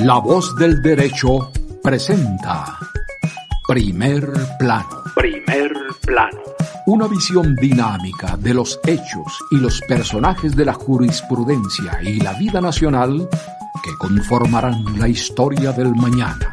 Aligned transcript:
La 0.00 0.18
voz 0.18 0.54
del 0.56 0.82
derecho 0.82 1.50
presenta 1.82 2.78
Primer 3.66 4.30
Plano. 4.58 5.02
Primer 5.14 5.72
Plano. 6.02 6.38
Una 6.86 7.08
visión 7.08 7.56
dinámica 7.56 8.36
de 8.36 8.54
los 8.54 8.78
hechos 8.86 9.44
y 9.50 9.56
los 9.56 9.80
personajes 9.88 10.54
de 10.54 10.64
la 10.64 10.74
jurisprudencia 10.74 12.00
y 12.02 12.20
la 12.20 12.34
vida 12.34 12.60
nacional 12.60 13.28
que 13.82 13.96
conformarán 13.98 14.98
la 14.98 15.08
historia 15.08 15.72
del 15.72 15.94
mañana. 15.94 16.52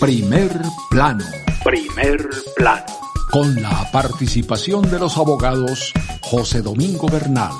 Primer 0.00 0.50
Plano. 0.90 1.24
Primer 1.64 2.28
Plano. 2.56 2.84
Con 3.30 3.62
la 3.62 3.90
participación 3.92 4.90
de 4.90 4.98
los 4.98 5.16
abogados 5.16 5.92
José 6.20 6.62
Domingo 6.62 7.08
Bernal, 7.08 7.52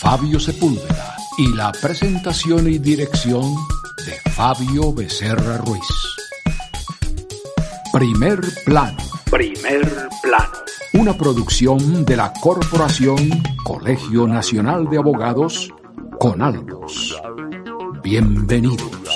Fabio 0.00 0.40
Sepúlveda 0.40 1.07
y 1.38 1.54
la 1.54 1.70
presentación 1.70 2.68
y 2.68 2.78
dirección 2.78 3.54
de 4.04 4.30
Fabio 4.32 4.92
Becerra 4.92 5.58
Ruiz. 5.58 5.86
Primer 7.92 8.40
plano. 8.64 8.98
Primer 9.30 10.08
plano. 10.20 10.52
Una 10.94 11.16
producción 11.16 12.04
de 12.04 12.16
la 12.16 12.32
Corporación 12.32 13.30
Colegio 13.62 14.26
Nacional 14.26 14.90
de 14.90 14.98
Abogados, 14.98 15.72
Conaldos. 16.18 17.16
Bienvenidos. 18.02 19.07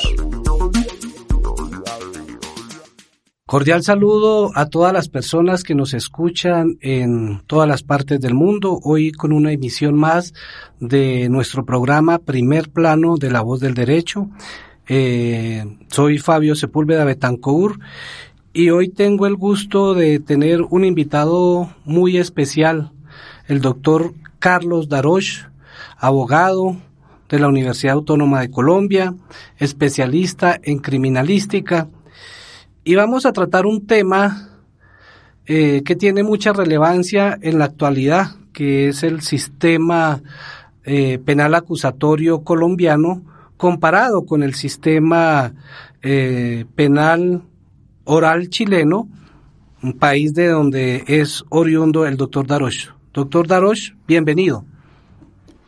Cordial 3.52 3.82
saludo 3.82 4.50
a 4.54 4.64
todas 4.64 4.94
las 4.94 5.10
personas 5.10 5.62
que 5.62 5.74
nos 5.74 5.92
escuchan 5.92 6.78
en 6.80 7.42
todas 7.46 7.68
las 7.68 7.82
partes 7.82 8.18
del 8.18 8.32
mundo. 8.32 8.80
Hoy 8.82 9.12
con 9.12 9.30
una 9.30 9.52
emisión 9.52 9.94
más 9.94 10.32
de 10.80 11.28
nuestro 11.28 11.66
programa 11.66 12.16
Primer 12.16 12.70
Plano 12.70 13.18
de 13.18 13.30
la 13.30 13.42
Voz 13.42 13.60
del 13.60 13.74
Derecho. 13.74 14.30
Eh, 14.88 15.66
soy 15.88 16.16
Fabio 16.16 16.54
Sepúlveda 16.54 17.04
Betancourt 17.04 17.78
y 18.54 18.70
hoy 18.70 18.88
tengo 18.88 19.26
el 19.26 19.36
gusto 19.36 19.92
de 19.92 20.18
tener 20.18 20.62
un 20.62 20.86
invitado 20.86 21.74
muy 21.84 22.16
especial, 22.16 22.92
el 23.48 23.60
doctor 23.60 24.14
Carlos 24.38 24.88
Daroch, 24.88 25.50
abogado 25.98 26.78
de 27.28 27.38
la 27.38 27.48
Universidad 27.48 27.96
Autónoma 27.96 28.40
de 28.40 28.50
Colombia, 28.50 29.14
especialista 29.58 30.58
en 30.62 30.78
criminalística 30.78 31.90
y 32.84 32.94
vamos 32.94 33.26
a 33.26 33.32
tratar 33.32 33.66
un 33.66 33.86
tema 33.86 34.48
eh, 35.46 35.82
que 35.84 35.96
tiene 35.96 36.22
mucha 36.22 36.52
relevancia 36.52 37.38
en 37.40 37.58
la 37.58 37.66
actualidad, 37.66 38.36
que 38.52 38.88
es 38.88 39.02
el 39.02 39.20
sistema 39.22 40.22
eh, 40.84 41.18
penal 41.24 41.54
acusatorio 41.54 42.42
colombiano 42.42 43.22
comparado 43.56 44.26
con 44.26 44.42
el 44.42 44.54
sistema 44.54 45.52
eh, 46.02 46.64
penal 46.74 47.42
oral 48.04 48.48
chileno, 48.48 49.08
un 49.82 49.92
país 49.94 50.34
de 50.34 50.48
donde 50.48 51.04
es 51.06 51.44
oriundo 51.48 52.06
el 52.06 52.16
doctor 52.16 52.46
Darosh. 52.46 52.88
Doctor 53.12 53.46
Darosh, 53.46 53.92
bienvenido. 54.06 54.64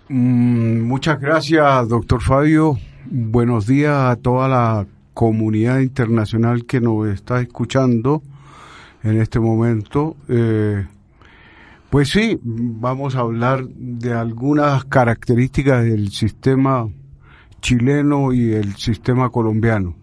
Mm, 0.08 0.80
muchas 0.82 1.20
gracias, 1.20 1.88
doctor 1.88 2.20
Fabio. 2.20 2.78
Buenos 3.06 3.66
días 3.66 3.96
a 3.96 4.16
toda 4.16 4.48
la 4.48 4.86
comunidad 5.14 5.78
internacional 5.78 6.66
que 6.66 6.80
nos 6.80 7.08
está 7.08 7.40
escuchando 7.40 8.22
en 9.02 9.20
este 9.20 9.40
momento. 9.40 10.16
Eh, 10.28 10.86
pues 11.88 12.10
sí, 12.10 12.38
vamos 12.42 13.14
a 13.14 13.20
hablar 13.20 13.64
de 13.68 14.12
algunas 14.12 14.84
características 14.84 15.84
del 15.84 16.10
sistema 16.10 16.88
chileno 17.60 18.32
y 18.32 18.52
el 18.52 18.74
sistema 18.74 19.30
colombiano. 19.30 19.94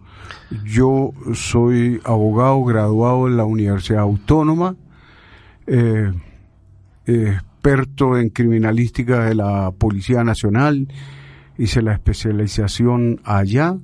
Yo 0.64 1.12
soy 1.34 2.00
abogado 2.04 2.64
graduado 2.64 3.28
en 3.28 3.36
la 3.36 3.44
Universidad 3.44 4.00
Autónoma, 4.00 4.76
eh, 5.66 6.12
experto 7.06 8.18
en 8.18 8.30
criminalística 8.30 9.24
de 9.24 9.34
la 9.34 9.70
Policía 9.70 10.24
Nacional, 10.24 10.88
hice 11.58 11.82
la 11.82 11.92
especialización 11.92 13.20
allá 13.24 13.76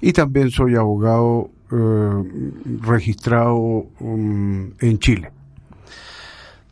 y 0.00 0.12
también 0.12 0.50
soy 0.50 0.74
abogado 0.76 1.50
eh, 1.72 2.22
registrado 2.80 3.54
um, 4.00 4.70
en 4.80 4.98
Chile. 4.98 5.30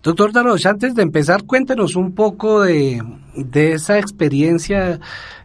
Doctor 0.03 0.33
Daros, 0.33 0.67
antes 0.67 0.95
de 0.95 1.03
empezar, 1.03 1.45
cuéntenos 1.45 1.97
un 1.97 2.15
poco 2.15 2.63
de, 2.63 3.03
de 3.35 3.73
esa 3.73 3.99
experiencia 3.99 5.01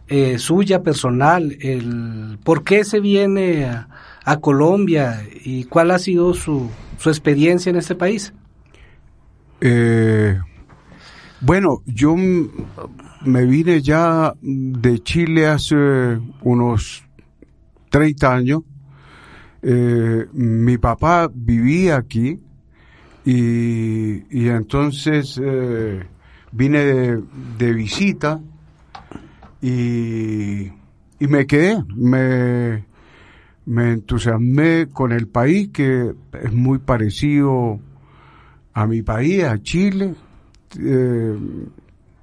eh, 0.06 0.38
suya 0.38 0.82
personal, 0.82 1.56
el 1.60 2.38
por 2.44 2.62
qué 2.62 2.84
se 2.84 3.00
viene 3.00 3.64
a, 3.64 3.88
a, 4.24 4.38
Colombia 4.38 5.22
y 5.44 5.64
cuál 5.64 5.90
ha 5.90 5.98
sido 5.98 6.34
su, 6.34 6.70
su 6.98 7.08
experiencia 7.08 7.70
en 7.70 7.76
este 7.76 7.94
país. 7.94 8.34
Eh, 9.60 10.38
bueno, 11.40 11.82
yo 11.86 12.14
me 12.16 13.46
vine 13.46 13.80
ya 13.80 14.34
de 14.42 14.98
Chile 15.00 15.46
hace 15.46 16.18
unos 16.42 17.02
30 17.90 18.34
años. 18.34 18.62
Eh, 19.62 20.26
mi 20.32 20.78
papá 20.78 21.30
vivía 21.32 21.96
aquí 21.96 22.40
y, 23.26 24.24
y 24.30 24.48
entonces 24.48 25.38
eh, 25.42 26.02
vine 26.52 26.78
de, 27.58 27.72
visita 27.74 28.40
y, 29.60 30.62
y, 31.18 31.26
me 31.28 31.46
quedé, 31.46 31.84
me, 31.94 32.86
me 33.66 33.92
entusiasmé 33.92 34.88
con 34.90 35.12
el 35.12 35.28
país 35.28 35.68
que 35.68 36.14
es 36.42 36.52
muy 36.54 36.78
parecido 36.78 37.78
a 38.72 38.86
mi 38.86 39.02
país, 39.02 39.44
a 39.44 39.58
Chile. 39.62 40.14
Eh, 40.78 41.38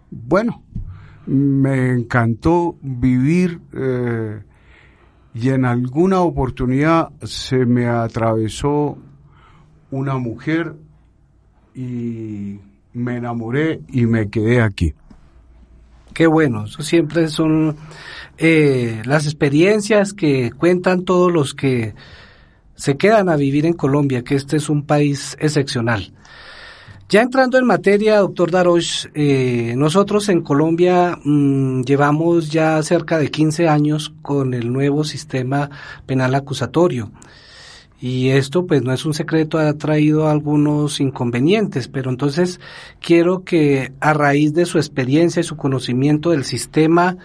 bueno, 0.10 0.64
me 1.28 1.92
encantó 1.92 2.78
vivir 2.82 3.60
y 5.40 5.50
en 5.50 5.66
alguna 5.66 6.22
oportunidad 6.22 7.10
se 7.22 7.66
me 7.66 7.88
atravesó 7.88 8.98
una 9.92 10.18
mujer 10.18 10.74
y 11.76 12.60
me 12.94 13.18
enamoré 13.18 13.82
y 13.88 14.08
me 14.08 14.30
quedé 14.30 14.62
aquí. 14.62 14.96
Qué 16.14 16.26
bueno, 16.26 16.66
eso 16.66 16.82
siempre 16.82 17.28
son 17.28 17.76
eh, 18.40 19.04
las 19.06 19.26
experiencias 19.26 20.14
que 20.14 20.52
cuentan 20.52 21.06
todos 21.06 21.32
los 21.32 21.54
que 21.54 21.94
se 22.74 22.98
quedan 22.98 23.30
a 23.30 23.36
vivir 23.36 23.68
en 23.68 23.74
Colombia, 23.74 24.24
que 24.24 24.34
este 24.34 24.58
es 24.58 24.70
un 24.70 24.88
país 24.88 25.38
excepcional. 25.40 26.14
Ya 27.10 27.22
entrando 27.22 27.58
en 27.58 27.66
materia, 27.66 28.18
doctor 28.18 28.52
Darosh, 28.52 29.06
eh, 29.14 29.76
nosotros 29.78 30.28
en 30.28 30.42
Colombia 30.42 31.18
mmm, 31.24 31.84
llevamos 31.84 32.52
ya 32.52 32.84
cerca 32.84 33.18
de 33.18 33.32
15 33.32 33.70
años 33.70 34.14
con 34.22 34.54
el 34.54 34.74
nuevo 34.74 35.06
sistema 35.06 35.70
penal 36.06 36.36
acusatorio. 36.36 37.10
Y 38.02 38.32
esto 38.32 38.68
pues 38.68 38.84
no 38.84 38.92
es 38.92 39.06
un 39.06 39.14
secreto, 39.14 39.58
ha 39.58 39.74
traído 39.76 40.28
algunos 40.28 41.00
inconvenientes, 41.00 41.88
pero 41.88 42.10
entonces 42.10 42.60
quiero 43.00 43.46
que 43.46 43.94
a 44.02 44.12
raíz 44.12 44.54
de 44.54 44.66
su 44.66 44.78
experiencia 44.78 45.40
y 45.40 45.44
su 45.44 45.56
conocimiento 45.56 46.32
del 46.32 46.44
sistema 46.44 47.16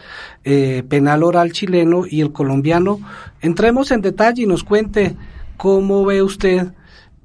eh, 0.45 0.85
penal 0.89 1.25
oral 1.25 1.51
chileno 1.51 2.05
y 2.09 2.21
el 2.21 2.31
colombiano, 2.31 3.01
entremos 3.41 3.91
en 3.91 4.01
detalle 4.01 4.45
y 4.45 4.47
nos 4.47 4.63
cuente 4.63 5.17
cómo 5.57 6.05
ve 6.05 6.23
usted 6.23 6.73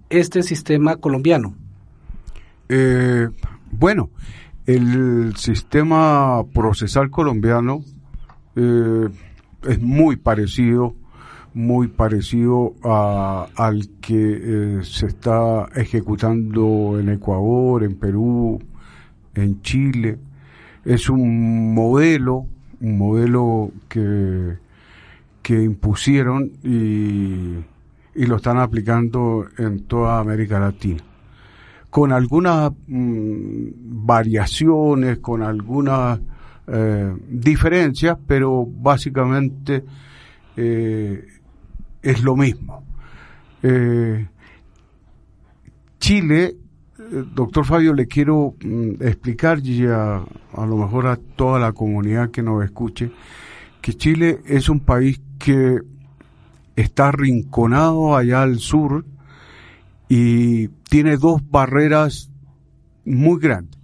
este 0.09 0.41
sistema 0.41 0.95
colombiano. 0.95 1.53
Eh, 2.69 3.29
bueno, 3.71 4.09
el 4.65 5.35
sistema 5.35 6.43
procesal 6.53 7.09
colombiano 7.09 7.83
eh, 8.55 9.09
es 9.63 9.81
muy 9.81 10.15
parecido, 10.17 10.95
muy 11.53 11.87
parecido 11.87 12.75
a, 12.83 13.47
al 13.55 13.89
que 14.01 14.79
eh, 14.79 14.79
se 14.83 15.07
está 15.07 15.67
ejecutando 15.75 16.99
en 16.99 17.09
Ecuador, 17.09 17.83
en 17.83 17.95
Perú, 17.95 18.59
en 19.35 19.61
Chile. 19.61 20.19
Es 20.85 21.09
un 21.09 21.73
modelo, 21.73 22.45
un 22.79 22.97
modelo 22.97 23.71
que 23.89 24.57
que 25.47 25.63
impusieron 25.63 26.51
y, 26.61 27.63
lo 28.25 28.35
están 28.35 28.57
aplicando 28.57 29.47
en 29.57 29.85
toda 29.85 30.19
América 30.19 30.59
Latina. 30.59 31.01
Con 31.97 32.11
algunas 32.11 32.71
mm, 32.85 34.05
variaciones, 34.05 35.17
con 35.17 35.41
algunas 35.41 36.19
eh, 36.67 37.11
diferencias, 37.27 38.19
pero 38.27 38.67
básicamente 38.67 39.83
eh, 40.55 41.25
es 42.03 42.21
lo 42.21 42.35
mismo. 42.35 42.83
Eh, 43.63 44.27
Chile, 45.97 46.55
doctor 47.33 47.65
Fabio, 47.65 47.95
le 47.95 48.05
quiero 48.05 48.53
mm, 48.63 49.01
explicar 49.01 49.57
y 49.65 49.87
a, 49.87 50.17
a 50.17 50.65
lo 50.67 50.77
mejor 50.77 51.07
a 51.07 51.15
toda 51.15 51.57
la 51.57 51.71
comunidad 51.71 52.29
que 52.29 52.43
nos 52.43 52.63
escuche, 52.63 53.09
que 53.81 53.95
Chile 53.95 54.41
es 54.45 54.69
un 54.69 54.81
país 54.81 55.19
que 55.39 55.79
está 56.75 57.11
rinconado 57.11 58.15
allá 58.15 58.43
al 58.43 58.59
sur 58.59 59.03
y 60.09 60.67
tiene 60.89 61.17
dos 61.17 61.41
barreras 61.49 62.31
muy 63.05 63.39
grandes. 63.39 63.79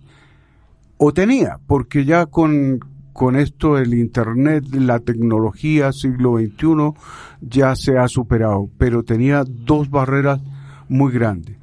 O 0.98 1.14
tenía, 1.14 1.60
porque 1.68 2.06
ya 2.06 2.28
con, 2.28 2.80
con 3.12 3.36
esto 3.36 3.78
el 3.78 3.94
Internet, 3.94 4.66
la 4.74 5.00
tecnología 5.00 5.92
siglo 5.92 6.38
XXI 6.38 6.94
ya 7.42 7.75
se 7.75 7.98
ha 7.98 8.08
superado, 8.08 8.70
pero 8.78 9.04
tenía 9.04 9.44
dos 9.48 9.90
barreras 9.90 10.42
muy 10.88 11.12
grandes. 11.12 11.58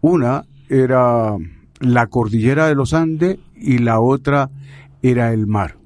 Una 0.00 0.44
era 0.68 1.36
la 1.80 2.06
cordillera 2.08 2.66
de 2.66 2.74
los 2.74 2.94
Andes 2.94 3.38
y 3.56 3.78
la 3.78 4.00
otra 4.00 4.50
era 5.02 5.32
el 5.32 5.46
mar. 5.46 5.76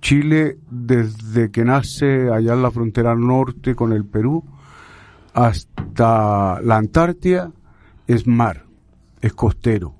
Chile, 0.00 0.56
desde 0.70 1.50
que 1.50 1.64
nace 1.64 2.30
allá 2.30 2.54
en 2.54 2.62
la 2.62 2.70
frontera 2.70 3.14
norte 3.14 3.74
con 3.74 3.92
el 3.92 4.04
Perú 4.06 4.44
hasta 5.34 6.60
la 6.62 6.76
Antártida, 6.76 7.52
es 8.06 8.26
mar, 8.26 8.64
es 9.20 9.32
costero. 9.32 9.94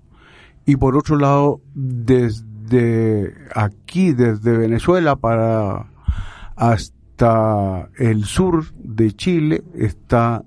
Y 0.67 0.77
por 0.77 0.97
otro 0.97 1.17
lado, 1.17 1.61
desde 1.75 3.35
aquí, 3.55 4.13
desde 4.13 4.57
Venezuela 4.57 5.17
para 5.17 5.87
hasta 6.57 7.89
el 7.99 8.25
sur 8.25 8.73
de 8.75 9.13
Chile, 9.13 9.63
está 9.75 10.45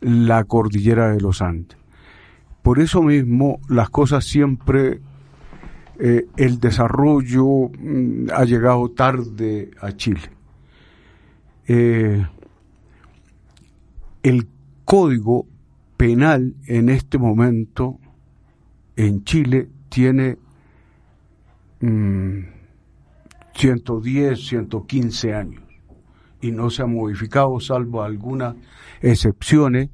la 0.00 0.44
cordillera 0.44 1.10
de 1.10 1.20
los 1.20 1.42
Andes. 1.42 1.78
Por 2.62 2.80
eso 2.80 3.02
mismo 3.02 3.60
las 3.68 3.88
cosas 3.88 4.24
siempre 4.24 5.00
eh, 5.98 6.26
el 6.36 6.60
desarrollo 6.60 7.70
mm, 7.76 8.28
ha 8.32 8.44
llegado 8.44 8.90
tarde 8.90 9.70
a 9.80 9.92
Chile. 9.92 10.30
Eh, 11.66 12.24
el 14.28 14.46
código 14.84 15.46
penal 15.96 16.54
en 16.66 16.90
este 16.90 17.18
momento 17.18 17.98
en 18.96 19.24
Chile 19.24 19.68
tiene 19.88 20.36
110, 21.80 22.42
mm, 23.52 24.36
115 24.36 25.34
años 25.34 25.62
y 26.42 26.52
no 26.52 26.68
se 26.68 26.82
ha 26.82 26.86
modificado 26.86 27.58
salvo 27.58 28.02
algunas 28.02 28.54
excepciones 29.00 29.88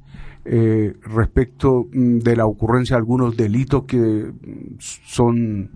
eh, 0.45 0.95
respecto 1.03 1.87
mm, 1.93 2.19
de 2.19 2.37
la 2.37 2.47
ocurrencia 2.47 2.97
de 2.97 2.99
algunos 2.99 3.37
delitos 3.37 3.85
que 3.85 4.33
son 4.79 5.71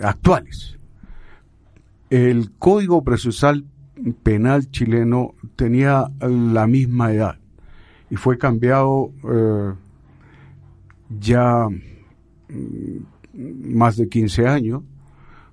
actuales. 0.00 0.78
El 2.10 2.52
Código 2.52 3.02
Procesal 3.02 3.64
Penal 4.14 4.70
chileno 4.70 5.34
tenía 5.56 6.10
la 6.20 6.66
misma 6.66 7.12
edad 7.12 7.38
y 8.10 8.16
fue 8.16 8.38
cambiado 8.38 9.10
eh, 9.24 9.72
ya 11.18 11.66
mm, 11.68 13.74
más 13.74 13.96
de 13.96 14.08
15 14.08 14.46
años, 14.46 14.82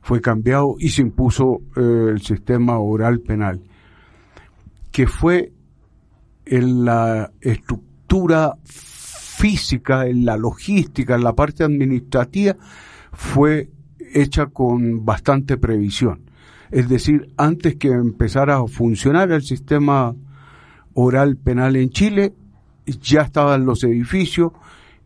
fue 0.01 0.21
cambiado 0.21 0.75
y 0.79 0.89
se 0.89 1.01
impuso 1.01 1.61
eh, 1.75 2.09
el 2.11 2.21
sistema 2.21 2.77
oral 2.79 3.21
penal, 3.21 3.61
que 4.91 5.07
fue 5.07 5.51
en 6.45 6.85
la 6.85 7.31
estructura 7.41 8.57
física, 8.63 10.07
en 10.07 10.25
la 10.25 10.38
logística, 10.38 11.15
en 11.15 11.23
la 11.23 11.33
parte 11.33 11.63
administrativa, 11.63 12.55
fue 13.11 13.69
hecha 14.13 14.47
con 14.47 15.05
bastante 15.05 15.57
previsión. 15.57 16.21
Es 16.73 16.89
decir, 16.89 17.31
antes 17.37 17.75
que 17.75 17.89
empezara 17.89 18.57
a 18.57 18.65
funcionar 18.65 19.31
el 19.31 19.43
sistema 19.43 20.15
oral 20.95 21.37
penal 21.37 21.75
en 21.75 21.91
Chile, 21.91 22.33
ya 22.99 23.21
estaban 23.21 23.63
los 23.67 23.83
edificios 23.83 24.53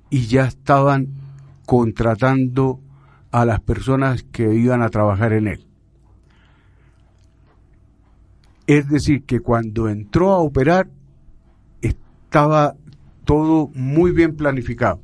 y 0.09 0.27
ya 0.27 0.45
estaban 0.45 1.09
contratando 1.65 2.79
a 3.31 3.43
las 3.43 3.59
personas 3.59 4.23
que 4.23 4.55
iban 4.55 4.81
a 4.81 4.87
trabajar 4.87 5.33
en 5.33 5.47
él. 5.49 5.67
Es 8.65 8.87
decir, 8.87 9.25
que 9.25 9.41
cuando 9.41 9.89
entró 9.89 10.31
a 10.31 10.37
operar 10.37 10.87
estaba 11.81 12.75
todo 13.25 13.71
muy 13.73 14.11
bien 14.11 14.37
planificado. 14.37 15.01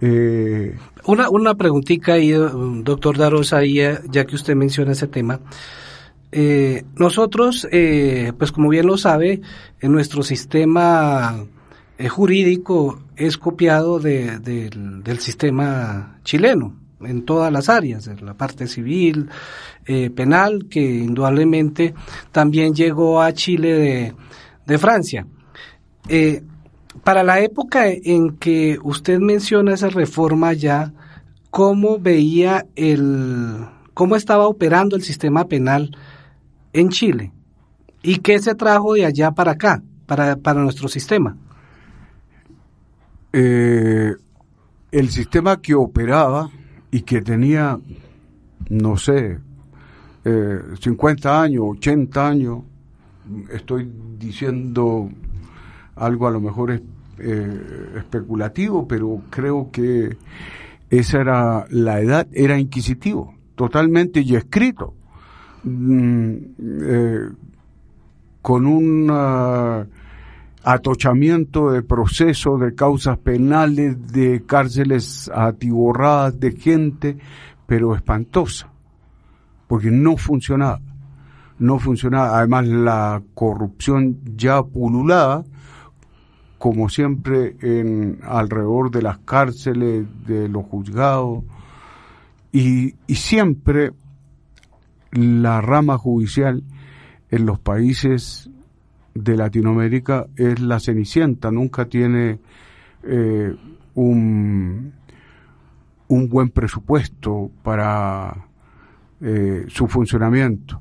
Eh, 0.00 0.76
una, 1.06 1.28
una 1.28 1.54
preguntita 1.54 2.14
ahí, 2.14 2.30
doctor 2.30 3.18
Darosa, 3.18 3.64
ya, 3.64 4.00
ya 4.08 4.24
que 4.24 4.34
usted 4.34 4.54
menciona 4.54 4.92
ese 4.92 5.08
tema. 5.08 5.40
Eh, 6.32 6.84
nosotros, 6.96 7.66
eh, 7.72 8.32
pues 8.38 8.52
como 8.52 8.68
bien 8.68 8.86
lo 8.86 8.96
sabe, 8.96 9.40
en 9.80 9.92
nuestro 9.92 10.22
sistema 10.22 11.44
jurídico 12.08 13.02
es 13.16 13.36
copiado 13.36 13.98
del 13.98 15.18
sistema 15.18 16.18
chileno 16.24 16.74
en 17.02 17.24
todas 17.26 17.52
las 17.52 17.68
áreas, 17.68 18.06
en 18.06 18.24
la 18.24 18.34
parte 18.34 18.66
civil, 18.66 19.28
penal, 20.14 20.66
que 20.70 20.80
indudablemente 20.80 21.94
también 22.32 22.74
llegó 22.74 23.20
a 23.20 23.32
Chile 23.32 23.74
de, 23.74 24.14
de 24.66 24.78
Francia. 24.78 25.26
Eh, 26.08 26.42
para 27.04 27.22
la 27.22 27.40
época 27.40 27.88
en 27.88 28.36
que 28.36 28.78
usted 28.82 29.18
menciona 29.18 29.74
esa 29.74 29.88
reforma 29.88 30.52
ya, 30.52 30.92
¿cómo 31.50 31.98
veía 31.98 32.66
el, 32.76 33.66
cómo 33.94 34.16
estaba 34.16 34.46
operando 34.46 34.96
el 34.96 35.02
sistema 35.02 35.46
penal 35.46 35.96
en 36.72 36.90
Chile? 36.90 37.32
¿Y 38.02 38.18
qué 38.18 38.38
se 38.38 38.54
trajo 38.54 38.94
de 38.94 39.06
allá 39.06 39.30
para 39.32 39.52
acá, 39.52 39.82
para, 40.06 40.36
para 40.36 40.62
nuestro 40.62 40.88
sistema? 40.88 41.36
Eh, 43.32 44.14
el 44.90 45.08
sistema 45.10 45.60
que 45.60 45.74
operaba 45.74 46.50
y 46.90 47.02
que 47.02 47.22
tenía, 47.22 47.78
no 48.68 48.96
sé, 48.96 49.38
50 50.24 51.28
eh, 51.28 51.32
años, 51.32 51.64
80 51.76 52.28
años, 52.28 52.58
estoy 53.52 53.90
diciendo 54.18 55.10
algo 56.00 56.26
a 56.26 56.30
lo 56.30 56.40
mejor 56.40 56.72
es, 56.72 56.82
eh, 57.18 57.92
especulativo, 57.98 58.88
pero 58.88 59.20
creo 59.28 59.70
que 59.70 60.16
esa 60.88 61.20
era 61.20 61.66
la 61.68 62.00
edad, 62.00 62.26
era 62.32 62.58
inquisitivo, 62.58 63.34
totalmente 63.54 64.20
y 64.20 64.34
escrito, 64.34 64.94
mm, 65.62 66.34
eh, 66.82 67.28
con 68.40 68.66
un 68.66 69.08
ah, 69.10 69.84
atochamiento 70.64 71.70
de 71.72 71.82
procesos, 71.82 72.58
de 72.58 72.74
causas 72.74 73.18
penales, 73.18 74.10
de 74.12 74.42
cárceles 74.46 75.30
atiborradas 75.34 76.40
de 76.40 76.52
gente, 76.52 77.18
pero 77.66 77.94
espantosa, 77.94 78.68
porque 79.68 79.90
no 79.90 80.16
funcionaba, 80.16 80.80
no 81.58 81.78
funcionaba, 81.78 82.38
además 82.38 82.66
la 82.66 83.22
corrupción 83.34 84.18
ya 84.36 84.62
pululaba, 84.62 85.44
como 86.60 86.90
siempre, 86.90 87.56
en 87.62 88.18
alrededor 88.22 88.90
de 88.90 89.00
las 89.00 89.16
cárceles, 89.20 90.06
de 90.26 90.46
los 90.46 90.66
juzgados, 90.66 91.42
y, 92.52 92.96
siempre 93.08 93.92
la 95.10 95.62
rama 95.62 95.96
judicial 95.96 96.62
en 97.30 97.46
los 97.46 97.58
países 97.58 98.50
de 99.14 99.38
Latinoamérica 99.38 100.26
es 100.36 100.60
la 100.60 100.80
cenicienta, 100.80 101.50
nunca 101.50 101.86
tiene 101.86 102.40
eh, 103.04 103.56
un, 103.94 104.92
un 106.08 106.28
buen 106.28 106.50
presupuesto 106.50 107.50
para 107.62 108.36
eh, 109.22 109.64
su 109.68 109.88
funcionamiento. 109.88 110.78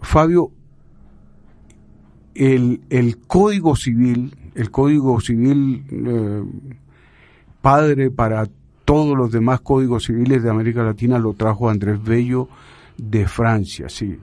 Fabio, 0.00 0.50
el, 2.34 2.80
el 2.90 3.18
Código 3.18 3.76
Civil 3.76 4.45
el 4.56 4.70
Código 4.70 5.20
Civil 5.20 5.84
eh, 5.90 6.42
padre 7.60 8.10
para 8.10 8.46
todos 8.84 9.16
los 9.16 9.30
demás 9.30 9.60
códigos 9.60 10.04
civiles 10.04 10.42
de 10.42 10.50
América 10.50 10.82
Latina 10.82 11.18
lo 11.18 11.34
trajo 11.34 11.68
Andrés 11.68 12.02
Bello 12.02 12.48
de 12.96 13.26
Francia, 13.26 13.88
sí. 13.88 14.18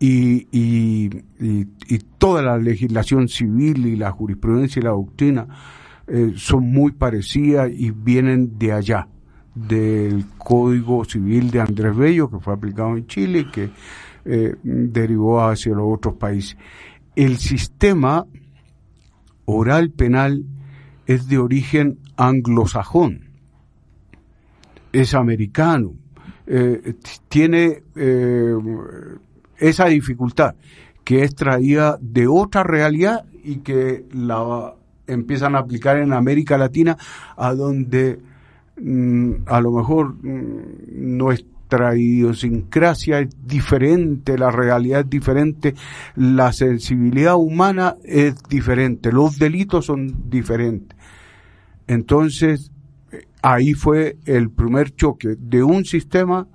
y, 0.00 0.48
y, 0.50 1.98
toda 2.18 2.42
la 2.42 2.56
legislación 2.56 3.28
civil 3.28 3.86
y 3.86 3.96
la 3.96 4.12
jurisprudencia 4.12 4.80
y 4.80 4.84
la 4.84 4.90
doctrina 4.90 5.46
eh, 6.06 6.32
son 6.36 6.70
muy 6.70 6.92
parecidas 6.92 7.70
y 7.72 7.90
vienen 7.90 8.58
de 8.58 8.72
allá, 8.72 9.08
del 9.54 10.24
Código 10.38 11.04
Civil 11.04 11.50
de 11.50 11.60
Andrés 11.60 11.96
Bello, 11.96 12.30
que 12.30 12.38
fue 12.38 12.54
aplicado 12.54 12.96
en 12.96 13.06
Chile 13.06 13.40
y 13.40 13.50
que 13.50 13.70
eh, 14.24 14.54
derivó 14.62 15.42
hacia 15.42 15.74
los 15.74 15.86
otros 15.88 16.14
países. 16.14 16.56
El 17.14 17.38
sistema 17.38 18.24
oral 19.44 19.90
penal 19.90 20.44
es 21.06 21.28
de 21.28 21.38
origen 21.38 21.98
anglosajón, 22.16 23.30
es 24.92 25.14
americano, 25.14 25.94
eh, 26.46 26.94
tiene 27.28 27.82
esa 29.58 29.86
dificultad 29.86 30.54
que 31.04 31.22
es 31.22 31.34
traída 31.34 31.98
de 32.00 32.26
otra 32.26 32.62
realidad 32.62 33.24
y 33.42 33.56
que 33.58 34.06
la 34.12 34.74
empiezan 35.06 35.54
a 35.54 35.60
aplicar 35.60 35.98
en 35.98 36.12
América 36.12 36.56
Latina, 36.58 36.96
a 37.36 37.54
donde 37.54 38.20
mm, 38.80 39.32
a 39.46 39.60
lo 39.60 39.72
mejor 39.72 40.14
mm, 40.22 41.16
nuestra 41.72 41.96
idiosincrasia 41.96 43.20
es 43.20 43.28
diferente, 43.46 44.36
la 44.38 44.50
realidad 44.50 45.00
es 45.00 45.10
diferente, 45.10 45.74
la 46.16 46.52
sensibilidad 46.52 47.36
humana 47.36 47.96
es 48.04 48.34
diferente, 48.48 49.12
los 49.12 49.38
delitos 49.38 49.86
son 49.86 50.30
diferentes. 50.30 50.96
Entonces, 51.86 52.70
ahí 53.42 53.74
fue 53.74 54.16
el 54.24 54.50
primer 54.50 54.94
choque 54.94 55.36
de 55.38 55.62
un 55.62 55.84
sistema 55.84 56.46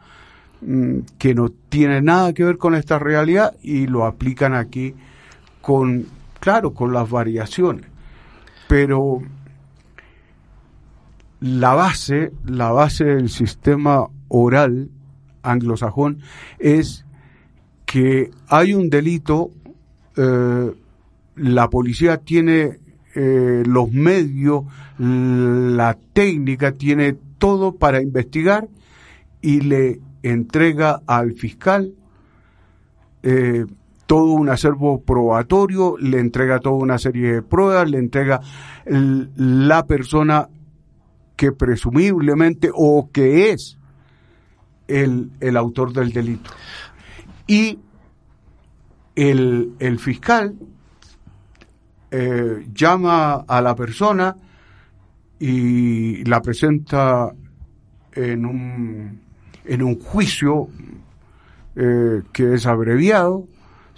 Mm, 0.59 1.01
que 1.19 1.35
no 1.35 1.49
tiene 1.49 2.01
nada 2.01 2.33
que 2.33 2.43
ver 2.43 2.57
con 2.57 2.73
esta 2.73 2.97
realidad 2.97 3.55
y 3.61 3.85
lo 3.85 4.05
aplican 4.05 4.55
aquí 4.55 4.95
con, 5.61 6.07
claro, 6.39 6.73
con 6.73 6.93
las 6.93 7.09
variaciones. 7.09 7.85
Pero 8.67 9.21
la 11.39 11.75
base, 11.75 12.31
la 12.43 12.71
base 12.71 13.05
del 13.05 13.29
sistema 13.29 14.07
oral 14.29 14.89
anglosajón 15.51 16.19
es 16.59 17.05
que 17.85 18.31
hay 18.47 18.73
un 18.73 18.89
delito, 18.89 19.51
eh, 20.15 20.71
la 21.35 21.69
policía 21.69 22.17
tiene 22.17 22.79
eh, 23.15 23.63
los 23.65 23.91
medios, 23.91 24.65
la 24.99 25.97
técnica, 26.13 26.73
tiene 26.73 27.15
todo 27.37 27.75
para 27.75 28.01
investigar 28.01 28.67
y 29.41 29.61
le 29.61 29.99
entrega 30.23 31.01
al 31.07 31.33
fiscal 31.33 31.93
eh, 33.23 33.65
todo 34.05 34.33
un 34.33 34.49
acervo 34.49 35.01
probatorio, 35.01 35.97
le 35.97 36.19
entrega 36.19 36.59
toda 36.59 36.75
una 36.75 36.97
serie 36.97 37.33
de 37.33 37.41
pruebas, 37.41 37.89
le 37.89 37.97
entrega 37.97 38.39
la 38.85 39.85
persona 39.85 40.47
que 41.35 41.51
presumiblemente 41.51 42.69
o 42.73 43.09
que 43.11 43.51
es 43.51 43.76
el, 44.87 45.57
autor 45.57 45.93
del 45.93 46.11
delito. 46.11 46.49
Y 47.45 47.79
el, 49.15 49.99
fiscal 49.99 50.55
eh, 52.11 52.67
llama 52.73 53.45
a 53.47 53.61
la 53.61 53.75
persona 53.75 54.35
y 55.39 56.23
la 56.25 56.41
presenta 56.41 57.33
en 58.13 58.45
un 58.45 59.27
en 59.67 59.83
un 59.83 59.99
juicio 59.99 60.69
eh, 61.75 62.23
que 62.33 62.55
es 62.55 62.65
abreviado, 62.65 63.47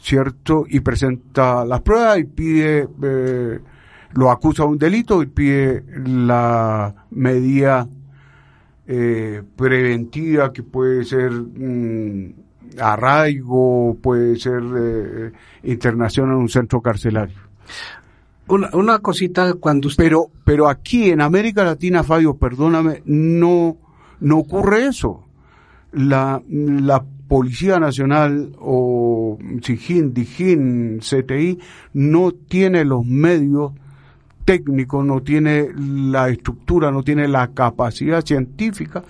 ¿cierto? 0.01 0.65
Y 0.67 0.81
presenta 0.81 1.63
las 1.63 1.81
pruebas 1.81 2.19
y 2.19 2.24
pide, 2.25 2.88
eh, 3.03 3.60
lo 4.13 4.31
acusa 4.31 4.63
de 4.63 4.69
un 4.69 4.77
delito 4.77 5.22
y 5.24 5.27
pide 5.27 5.84
la 6.05 7.05
medida 7.12 7.88
eh, 8.91 9.43
preventiva 9.55 10.51
que 10.51 10.63
puede 10.63 11.05
ser 11.05 11.31
mm, 11.31 12.34
arraigo, 12.81 13.96
puede 14.01 14.36
ser 14.38 14.63
internación 15.63 16.29
en 16.29 16.38
un 16.38 16.50
centro 16.50 16.81
carcelario. 16.81 17.38
Una, 18.48 18.69
una 18.74 19.00
cosita 19.00 19.53
cuando 19.53 19.89
usted... 19.89 20.03
Pero, 20.03 20.31
pero 20.43 20.67
aquí 20.67 21.12
en 21.12 21.22
América 21.22 21.63
Latina, 21.63 22.03
Fabio, 22.03 22.36
perdóname, 22.36 23.03
no, 23.05 23.77
no 24.19 24.38
ocurre 24.39 24.88
eso 24.88 25.29
la, 25.91 26.41
la 26.48 27.03
Policía 27.27 27.79
Nacional 27.79 28.53
o 28.60 29.38
SIGIN, 29.62 30.13
DIGIN, 30.13 31.00
CTI 31.00 31.60
no 31.93 32.31
tiene 32.31 32.84
los 32.86 33.05
medios 33.05 33.74
técnicos, 34.50 35.06
no 35.06 35.22
tiene 35.22 35.68
la 35.75 36.29
estructura, 36.29 36.89
no 36.89 37.03
tiene 37.03 37.27
la 37.27 37.50
capacidad 37.53 38.25
científica 38.25 39.03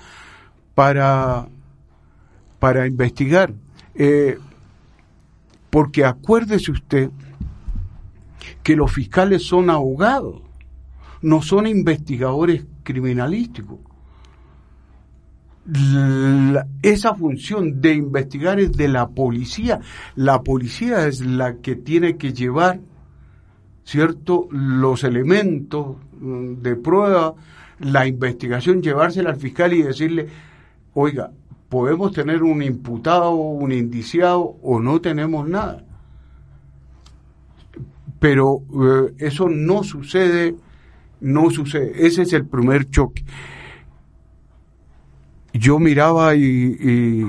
para, 0.76 1.48
para 2.60 2.86
investigar. 2.86 3.54
Eh, 3.96 4.38
porque 5.70 6.04
acuérdese 6.04 6.72
usted 6.72 7.10
que 8.62 8.76
los 8.76 8.92
fiscales 8.92 9.44
son 9.44 9.70
abogados, 9.70 10.42
no 11.22 11.42
son 11.42 11.68
investigadores 11.68 12.66
criminalísticos 12.84 13.80
esa 16.82 17.14
función 17.14 17.80
de 17.80 17.94
investigar 17.94 18.60
es 18.60 18.72
de 18.74 18.88
la 18.88 19.08
policía. 19.08 19.80
La 20.16 20.42
policía 20.42 21.08
es 21.08 21.22
la 21.22 21.58
que 21.58 21.76
tiene 21.76 22.18
que 22.18 22.34
llevar, 22.34 22.82
¿cierto?, 23.90 24.48
los 24.52 25.04
elementos 25.04 25.98
mm, 26.20 26.62
de 26.62 26.76
prueba, 26.76 27.34
la 27.80 28.06
investigación, 28.06 28.84
llevársela 28.84 29.32
al 29.32 29.38
fiscal 29.38 29.74
y 29.74 29.82
decirle, 29.82 30.28
oiga, 30.94 31.32
podemos 31.70 32.12
tener 32.12 32.44
un 32.44 32.62
imputado, 32.62 33.32
un 33.32 33.72
indiciado 33.72 34.58
o 34.62 34.80
no 34.80 35.02
tenemos 35.02 35.50
nada. 35.50 35.84
Pero 38.20 38.62
eh, 38.62 39.14
eso 39.18 39.50
no 39.50 39.84
sucede, 39.84 40.56
no 41.22 41.50
sucede. 41.50 42.06
Ese 42.06 42.22
es 42.22 42.34
el 42.34 42.46
primer 42.46 42.92
choque 42.92 43.26
yo 45.52 45.80
miraba 45.80 46.36
y, 46.36 47.28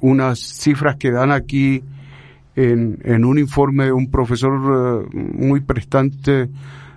unas 0.00 0.38
cifras 0.38 0.96
que 0.96 1.10
dan 1.10 1.32
aquí 1.32 1.82
en, 2.54 3.24
un 3.24 3.38
informe 3.38 3.86
de 3.86 3.92
un 3.92 4.10
profesor 4.10 5.06
eh, 5.12 5.16
muy 5.16 5.60
prestante 5.60 6.48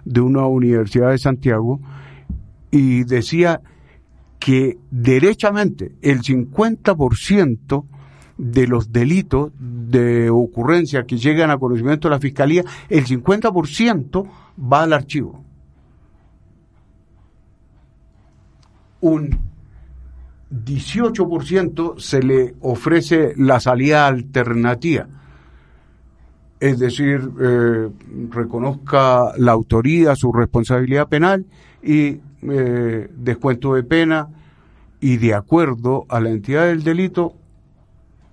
de 0.04 0.22
una 0.22 0.46
universidad 0.46 1.12
de 1.12 1.18
Santiago 1.18 1.80
y 2.72 3.04
decía 3.04 3.62
que 4.40 4.78
derechamente 4.92 5.94
el 6.02 6.22
50% 6.22 7.86
de 8.38 8.68
los 8.68 8.92
delitos 8.92 9.52
de 9.58 10.30
ocurrencia 10.30 11.06
que 11.06 11.18
llegan 11.18 11.52
a 11.52 11.58
conocimiento 11.58 12.08
de 12.08 12.16
la 12.16 12.20
Fiscalía, 12.20 12.64
el 12.90 13.06
50% 13.06 14.30
va 14.72 14.84
al 14.84 14.94
archivo. 14.94 15.44
Un 19.02 19.40
18% 20.52 22.00
se 22.00 22.22
le 22.22 22.56
ofrece 22.62 23.34
la 23.38 23.60
salida 23.60 24.08
alternativa, 24.08 25.08
es 26.60 26.80
decir, 26.80 27.30
eh, 27.40 27.90
reconozca 28.30 29.34
la 29.38 29.52
autoría, 29.52 30.16
su 30.16 30.32
responsabilidad 30.32 31.08
penal 31.08 31.46
y 31.84 32.20
eh, 32.42 33.10
descuento 33.16 33.74
de 33.74 33.84
pena 33.84 34.30
y 35.00 35.18
de 35.18 35.34
acuerdo 35.34 36.06
a 36.10 36.20
la 36.20 36.30
entidad 36.30 36.68
del 36.68 36.84
delito, 36.84 37.34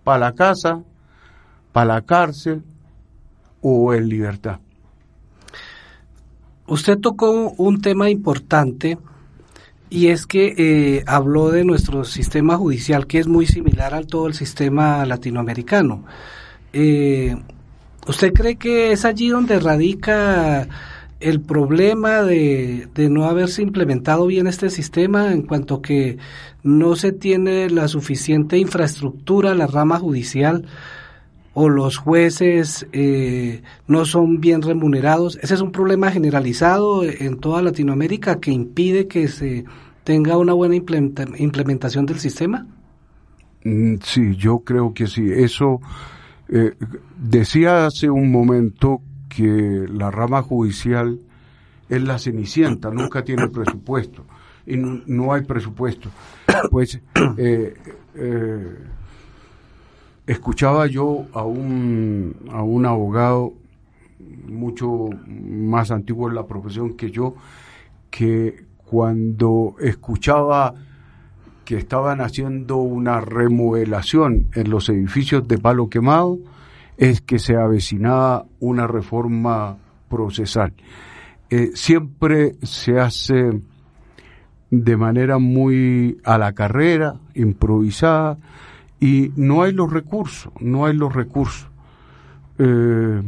para 0.05 0.19
la 0.19 0.33
casa, 0.35 0.83
para 1.73 1.95
la 1.95 2.02
cárcel 2.02 2.62
o 3.61 3.95
en 3.95 4.09
libertad. 4.09 4.61
Usted 6.67 6.99
tocó 6.99 7.50
un 7.50 7.81
tema 7.81 8.11
importante 8.11 8.99
y 9.91 10.09
es 10.09 10.26
que 10.26 10.55
eh, 10.57 11.05
habló 11.07 11.50
de 11.50 11.64
nuestro 11.64 12.05
sistema 12.05 12.57
judicial 12.57 13.07
que 13.07 13.19
es 13.19 13.29
muy 13.29 13.47
similar 13.47 13.95
al 13.95 14.07
todo 14.07 14.26
el 14.26 14.35
sistema 14.35 15.05
latinoamericano. 15.05 16.05
Eh, 16.73 17.37
¿Usted 18.07 18.33
cree 18.33 18.57
que 18.57 18.93
es 18.93 19.05
allí 19.05 19.29
donde 19.29 19.61
radica 19.61 20.69
el 21.21 21.41
problema 21.41 22.23
de, 22.23 22.89
de, 22.95 23.09
no 23.09 23.25
haberse 23.25 23.63
implementado 23.63 24.27
bien 24.27 24.49
este 24.49 24.71
sistema 24.71 25.33
en 25.33 25.43
cuanto 25.43 25.81
que 25.81 26.19
no 26.65 26.97
se 26.97 27.13
tiene 27.13 27.71
la 27.71 27.87
suficiente 27.87 28.59
infraestructura 28.59 29.55
la 29.55 29.69
rama 29.69 30.01
judicial 30.01 30.67
o 31.55 31.69
los 31.69 31.99
jueces 31.99 32.87
eh, 32.93 33.63
no 33.87 34.05
son 34.05 34.41
bien 34.41 34.63
remunerados. 34.63 35.39
Ese 35.43 35.55
es 35.55 35.61
un 35.61 35.71
problema 35.71 36.11
generalizado 36.11 37.05
en 37.05 37.39
toda 37.39 37.63
Latinoamérica 37.63 38.41
que 38.41 38.51
impide 38.51 39.07
que 39.07 39.29
se 39.29 39.65
tenga 40.05 40.37
una 40.37 40.53
buena 40.53 40.77
implementación 40.77 42.07
del 42.07 42.19
sistema? 42.19 42.67
Mm, 43.65 43.97
sí, 44.03 44.35
yo 44.37 44.61
creo 44.61 44.93
que 44.95 45.07
sí. 45.07 45.31
Eso, 45.31 45.81
Eh, 46.49 46.75
decía 47.17 47.87
hace 47.87 48.11
un 48.11 48.31
momento 48.31 49.01
que 49.29 49.87
la 49.89 50.11
rama 50.11 50.43
judicial 50.43 51.21
es 51.89 52.03
la 52.03 52.19
cenicienta, 52.19 52.91
nunca 52.91 53.25
tiene 53.25 53.49
presupuesto 53.49 54.25
y 54.67 54.77
no, 54.77 55.33
hay 55.33 55.43
presupuesto. 55.43 56.11
Pues 56.71 57.01
eh, 57.39 57.75
eh, 58.15 58.79
escuchaba 60.27 60.87
yo 60.87 61.27
a 61.33 61.43
un, 61.45 62.35
a 62.51 62.63
un 62.63 62.87
abogado 62.87 63.55
mucho 64.47 65.09
más 65.27 65.91
antiguo 65.91 66.29
en 66.29 66.35
la 66.35 66.47
profesión 66.47 66.95
que 66.97 67.11
yo, 67.11 67.35
que 68.11 68.65
cuando 68.77 69.75
escuchaba 69.81 70.75
que 71.64 71.76
estaban 71.76 72.21
haciendo 72.21 72.76
una 72.76 73.21
remodelación 73.21 74.49
en 74.54 74.71
los 74.71 74.88
edificios 74.88 75.47
de 75.47 75.59
palo 75.59 75.88
quemado, 75.88 76.38
es 76.97 77.21
que 77.21 77.38
se 77.38 77.57
avecinaba 77.57 78.47
una 78.61 78.87
reforma 78.87 79.76
procesal. 80.09 80.75
Eh, 81.50 81.71
siempre 81.75 82.54
se 82.62 82.99
hace 82.99 83.61
de 84.71 84.97
manera 84.97 85.38
muy 85.38 86.19
a 86.25 86.38
la 86.38 86.52
carrera, 86.52 87.21
improvisada, 87.35 88.38
y 88.99 89.33
no 89.37 89.62
hay 89.62 89.73
los 89.73 89.92
recursos, 89.92 90.52
no 90.61 90.87
hay 90.87 90.95
los 90.95 91.14
recursos. 91.14 91.69
Eh, 92.59 93.23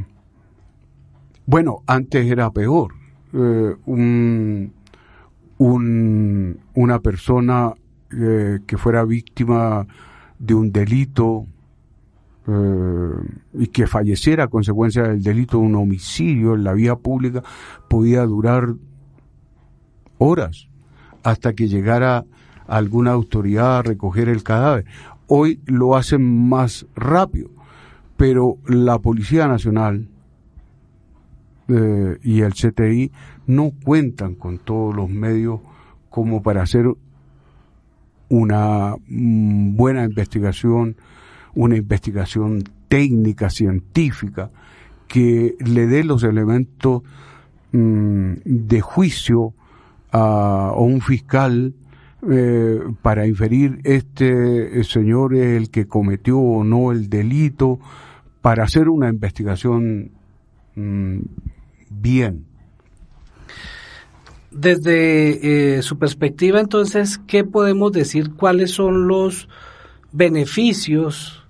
bueno, 1.46 1.82
antes 1.86 2.30
era 2.30 2.50
peor. 2.50 2.94
Eh, 3.32 3.74
un, 3.86 4.72
una 5.58 6.98
persona 7.00 7.74
eh, 8.16 8.61
que 8.66 8.76
fuera 8.76 9.04
víctima 9.04 9.87
de 10.38 10.54
un 10.54 10.73
delito 10.73 11.47
eh, 12.47 13.11
y 13.54 13.66
que 13.68 13.87
falleciera 13.87 14.44
a 14.44 14.49
consecuencia 14.49 15.04
del 15.04 15.23
delito 15.23 15.59
de 15.59 15.64
un 15.64 15.75
homicidio 15.76 16.54
en 16.54 16.64
la 16.64 16.75
vía 16.75 16.97
pública 16.97 17.42
podía 17.88 18.23
durar 18.25 18.75
horas 20.18 20.68
hasta 21.23 21.54
que 21.54 21.68
llegara 21.68 22.25
alguna 22.66 23.12
autoridad 23.12 23.78
a 23.78 23.83
recoger 23.83 24.28
el 24.28 24.42
cadáver. 24.42 24.85
Hoy 25.26 25.61
lo 25.66 25.97
hacen 25.97 26.49
más 26.49 26.87
rápido, 26.94 27.50
pero 28.16 28.59
la 28.66 28.99
Policía 28.99 29.49
Nacional 29.49 30.09
eh, 31.68 32.18
y 32.23 32.42
el 32.42 32.52
CTI 32.52 33.11
no 33.47 33.73
cuentan 33.85 34.35
con 34.35 34.59
todos 34.59 34.94
los 34.94 35.09
medios 35.09 35.61
como 36.11 36.42
para 36.42 36.62
hacer 36.62 36.87
una 38.28 38.97
mm, 39.09 39.76
buena 39.76 40.04
investigación, 40.04 40.97
una 41.54 41.76
investigación 41.76 42.64
técnica, 42.88 43.50
científica, 43.50 44.50
que 45.09 45.57
le 45.64 45.87
dé 45.87 46.04
los 46.04 46.23
elementos 46.23 47.02
mm, 47.73 48.33
de 48.45 48.81
juicio 48.81 49.54
a, 50.12 50.73
un 50.76 51.00
fiscal 51.00 51.75
eh, 52.31 52.81
para 53.02 53.26
inferir 53.26 53.81
este 53.85 54.83
señor 54.85 55.35
es 55.35 55.57
el 55.57 55.71
que 55.71 55.87
cometió 55.87 56.38
o 56.38 56.64
no 56.64 56.93
el 56.93 57.11
delito, 57.11 57.78
para 58.40 58.64
hacer 58.64 58.88
una 58.88 59.09
investigación 59.09 60.11
mm, 60.75 61.19
bien. 61.90 62.45
Desde 64.54 65.76
eh, 65.76 65.82
su 65.82 65.99
perspectiva, 65.99 66.61
entonces, 66.61 67.18
¿qué 67.26 67.44
podemos 67.44 67.90
decir? 67.92 68.30
¿Cuáles 68.34 68.70
son 68.70 69.08
los 69.08 69.49
beneficios 70.12 71.44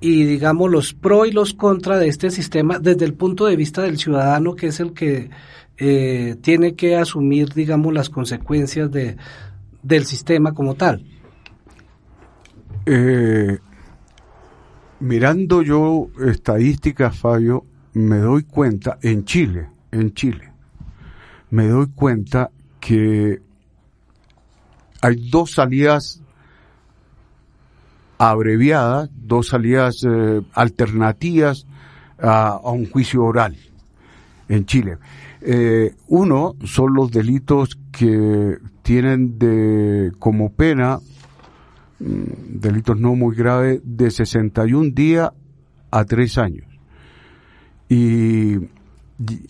y, 0.00 0.24
digamos, 0.24 0.70
los 0.70 0.94
pro 0.94 1.26
y 1.26 1.32
los 1.32 1.52
contra 1.52 1.98
de 1.98 2.08
este 2.08 2.30
sistema 2.30 2.78
desde 2.78 3.04
el 3.04 3.14
punto 3.14 3.46
de 3.46 3.56
vista 3.56 3.82
del 3.82 3.98
ciudadano, 3.98 4.54
que 4.54 4.68
es 4.68 4.80
el 4.80 4.92
que 4.92 5.30
eh, 5.78 6.36
tiene 6.40 6.74
que 6.74 6.96
asumir, 6.96 7.52
digamos, 7.52 7.92
las 7.92 8.08
consecuencias 8.08 8.90
de, 8.90 9.16
del 9.82 10.04
sistema 10.06 10.52
como 10.52 10.74
tal? 10.74 11.04
Eh, 12.86 13.58
mirando 15.00 15.62
yo 15.62 16.08
estadísticas, 16.24 17.18
Fabio, 17.18 17.64
me 17.94 18.18
doy 18.18 18.44
cuenta, 18.44 18.98
en 19.02 19.24
Chile, 19.24 19.68
en 19.90 20.14
Chile, 20.14 20.52
me 21.56 21.68
doy 21.68 21.86
cuenta 21.86 22.50
que 22.80 23.40
hay 25.00 25.30
dos 25.30 25.52
salidas 25.52 26.20
abreviadas, 28.18 29.08
dos 29.14 29.48
salidas 29.48 30.04
eh, 30.06 30.42
alternativas 30.52 31.66
a, 32.20 32.60
un 32.62 32.90
juicio 32.90 33.24
oral 33.24 33.56
en 34.50 34.66
Chile. 34.66 34.98
Eh, 35.40 35.94
uno 36.08 36.56
son 36.64 36.92
los 36.92 37.10
delitos 37.10 37.78
que 37.90 38.58
tienen 38.82 39.38
de 39.38 40.12
como 40.18 40.52
pena 40.52 40.98
mm, 42.00 42.60
delitos 42.60 43.00
no 43.00 43.14
muy 43.14 43.34
graves 43.34 43.80
de 43.82 44.10
61 44.10 44.90
días 44.92 45.30
a 45.90 46.04
3 46.04 46.36
años 46.36 46.66
y 47.88 48.56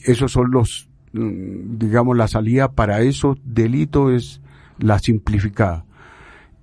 esos 0.04 0.30
son 0.30 0.50
los, 0.52 0.85
digamos, 1.16 2.16
la 2.16 2.28
salida 2.28 2.72
para 2.72 3.00
esos 3.00 3.38
delitos 3.44 4.12
es 4.12 4.40
la 4.78 4.98
simplificada. 4.98 5.84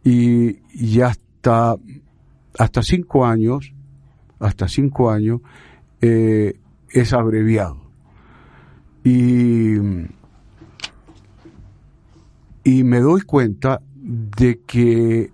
Y, 0.04 1.00
hasta, 1.02 1.78
hasta 2.58 2.84
cinco 2.84 3.26
años, 3.26 3.74
hasta 4.40 4.68
cinco 4.68 5.12
años, 5.12 5.42
eh, 6.02 6.60
es 6.90 7.14
abreviado. 7.14 7.82
Y, 9.04 9.76
y 12.64 12.84
me 12.84 13.00
doy 13.00 13.22
cuenta 13.22 13.82
de 13.96 14.60
que 14.66 15.32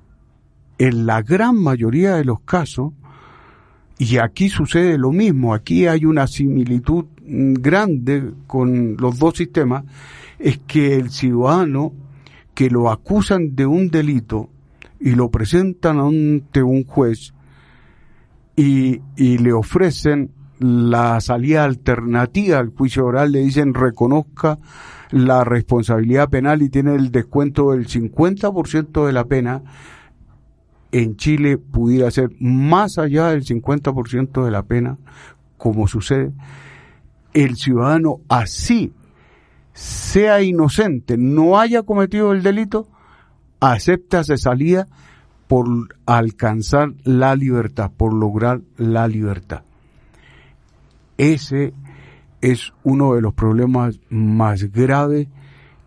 en 0.77 1.05
la 1.05 1.21
gran 1.21 1.55
mayoría 1.61 2.15
de 2.15 2.25
los 2.25 2.39
casos, 2.41 2.93
y 3.97 4.17
aquí 4.17 4.49
sucede 4.49 4.97
lo 4.97 5.11
mismo, 5.11 5.53
aquí 5.53 5.85
hay 5.87 6.05
una 6.05 6.25
similitud 6.25 7.05
mm, 7.05 7.18
grande 7.29 8.33
con 8.47 8.97
los 8.97 9.19
dos 9.19 9.35
sistemas, 9.35 9.83
es 10.37 10.59
que 10.59 10.95
el 10.95 11.09
ciudadano 11.09 11.93
que 12.53 12.69
lo 12.69 12.91
acusan 12.91 13.55
de 13.55 13.65
un 13.65 13.89
delito 13.89 14.49
y 14.99 15.11
lo 15.11 15.29
presentan 15.29 15.99
ante 15.99 16.61
un 16.61 16.83
juez 16.83 17.33
y, 18.55 19.01
y 19.15 19.37
le 19.37 19.53
ofrecen 19.53 20.31
la 20.59 21.21
salida 21.21 21.63
alternativa 21.63 22.59
al 22.59 22.69
juicio 22.69 23.05
oral, 23.05 23.31
le 23.31 23.39
dicen 23.39 23.73
reconozca 23.73 24.59
la 25.11 25.43
responsabilidad 25.43 26.29
penal 26.29 26.61
y 26.61 26.69
tiene 26.69 26.95
el 26.95 27.11
descuento 27.11 27.71
del 27.71 27.87
50% 27.87 29.05
de 29.05 29.13
la 29.13 29.23
pena, 29.23 29.63
en 30.91 31.15
Chile 31.15 31.57
pudiera 31.57 32.11
ser 32.11 32.31
más 32.39 32.97
allá 32.97 33.29
del 33.29 33.45
50% 33.45 34.43
de 34.43 34.51
la 34.51 34.63
pena, 34.63 34.97
como 35.57 35.87
sucede, 35.87 36.31
el 37.43 37.55
ciudadano 37.55 38.19
así 38.27 38.93
sea 39.73 40.41
inocente, 40.41 41.17
no 41.17 41.59
haya 41.59 41.83
cometido 41.83 42.33
el 42.33 42.43
delito, 42.43 42.89
acepta 43.61 44.19
esa 44.19 44.35
salida 44.35 44.87
por 45.47 45.67
alcanzar 46.05 46.93
la 47.05 47.35
libertad, 47.35 47.91
por 47.95 48.13
lograr 48.13 48.61
la 48.77 49.07
libertad. 49.07 49.63
Ese 51.17 51.73
es 52.41 52.73
uno 52.83 53.15
de 53.15 53.21
los 53.21 53.33
problemas 53.33 53.99
más 54.09 54.71
graves 54.71 55.27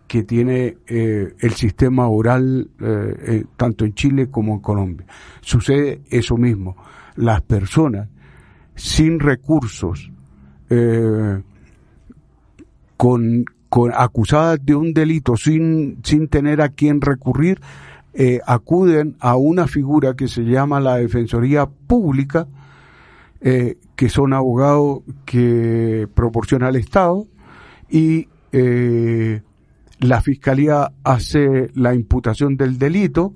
que 0.07 0.23
tiene 0.23 0.77
eh, 0.87 1.33
el 1.39 1.51
sistema 1.53 2.07
oral 2.07 2.69
eh, 2.79 3.15
eh, 3.27 3.45
tanto 3.57 3.85
en 3.85 3.93
Chile 3.93 4.29
como 4.29 4.55
en 4.55 4.59
Colombia. 4.59 5.05
Sucede 5.41 6.01
eso 6.09 6.35
mismo. 6.35 6.75
Las 7.15 7.41
personas 7.41 8.09
sin 8.75 9.19
recursos, 9.19 10.11
con, 12.97 13.45
con, 13.69 13.91
acusadas 13.93 14.59
de 14.63 14.75
un 14.75 14.93
delito 14.93 15.35
sin, 15.35 15.99
sin 16.03 16.27
tener 16.27 16.61
a 16.61 16.69
quién 16.69 17.01
recurrir, 17.01 17.59
acuden 18.45 19.15
a 19.19 19.35
una 19.35 19.67
figura 19.67 20.15
que 20.15 20.27
se 20.27 20.43
llama 20.43 20.79
la 20.79 20.97
Defensoría 20.97 21.65
Pública, 21.65 22.47
que 23.41 24.09
son 24.09 24.33
abogados 24.33 24.99
que 25.25 26.07
proporciona 26.13 26.69
el 26.69 26.75
Estado 26.75 27.25
y 27.89 28.27
la 30.03 30.21
fiscalía 30.21 30.91
hace 31.03 31.71
la 31.75 31.93
imputación 31.93 32.57
del 32.57 32.77
delito 32.77 33.33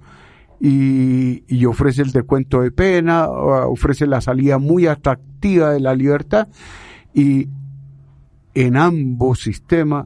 y, 0.60 1.65
ofrece 1.65 2.02
el 2.02 2.12
descuento 2.12 2.62
de 2.62 2.71
pena, 2.71 3.28
ofrece 3.30 4.08
la 4.08 4.21
salida 4.21 4.58
muy 4.58 4.88
atractiva 4.88 5.71
de 5.71 5.80
la 5.80 5.95
libertad 5.95 6.47
y 7.17 7.49
en 8.53 8.77
ambos 8.77 9.39
sistemas 9.41 10.06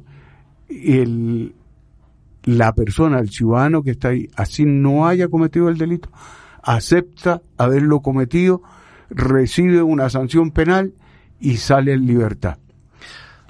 el, 0.69 1.53
la 2.45 2.73
persona, 2.73 3.19
el 3.19 3.29
ciudadano 3.29 3.83
que 3.83 3.91
está 3.91 4.09
ahí, 4.09 4.29
así 4.37 4.63
no 4.63 5.05
haya 5.05 5.27
cometido 5.27 5.67
el 5.67 5.77
delito, 5.77 6.09
acepta 6.63 7.41
haberlo 7.57 7.99
cometido 7.99 8.61
recibe 9.09 9.81
una 9.81 10.09
sanción 10.09 10.51
penal 10.51 10.93
y 11.41 11.57
sale 11.57 11.91
en 11.91 12.07
libertad. 12.07 12.57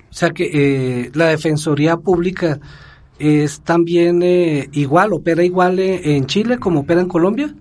O 0.09 0.13
sea 0.13 0.31
que 0.31 0.49
eh, 0.51 1.11
la 1.13 1.27
Defensoría 1.27 1.97
Pública 1.97 2.59
es 3.19 3.61
también 3.61 4.23
eh, 4.23 4.69
igual, 4.71 5.13
opera 5.13 5.43
igual 5.43 5.77
eh, 5.77 6.15
en 6.15 6.25
Chile 6.25 6.57
como 6.57 6.79
opera 6.79 7.01
en 7.01 7.07
Colombia. 7.07 7.53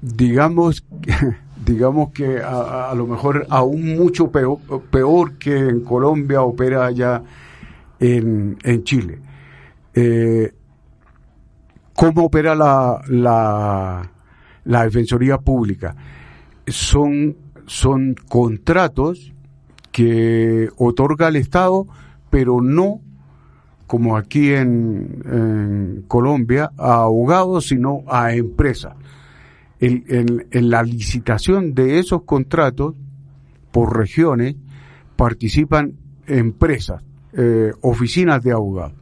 digamos, 0.00 0.82
digamos 1.66 2.12
que 2.12 2.38
a, 2.38 2.92
lo 2.94 3.06
mejor 3.06 3.46
aún 3.50 3.96
mucho 3.96 4.30
peor, 4.30 5.32
que 5.38 5.56
en 5.58 5.80
Colombia 5.80 6.42
opera 6.42 6.86
allá 6.86 7.22
en, 7.98 8.56
en 8.62 8.84
Chile. 8.84 9.18
¿Cómo 11.94 12.26
opera 12.26 12.54
la, 12.54 13.00
la, 13.08 14.10
la 14.64 14.84
Defensoría 14.84 15.38
Pública? 15.38 15.96
Son, 16.66 17.36
son 17.66 18.14
contratos 18.28 19.32
que 19.92 20.68
otorga 20.76 21.28
el 21.28 21.36
Estado, 21.36 21.86
pero 22.28 22.60
no 22.60 23.00
como 23.86 24.16
aquí 24.16 24.52
en, 24.52 26.04
Colombia, 26.08 26.70
a 26.76 27.02
abogados, 27.04 27.68
sino 27.68 28.02
a 28.08 28.34
empresas. 28.34 28.94
En, 29.78 30.70
la 30.70 30.82
licitación 30.82 31.74
de 31.74 31.98
esos 31.98 32.22
contratos 32.22 32.94
por 33.70 33.96
regiones 33.96 34.56
participan 35.16 35.94
empresas, 36.26 37.02
eh, 37.34 37.72
oficinas 37.82 38.42
de 38.42 38.52
abogados. 38.52 38.94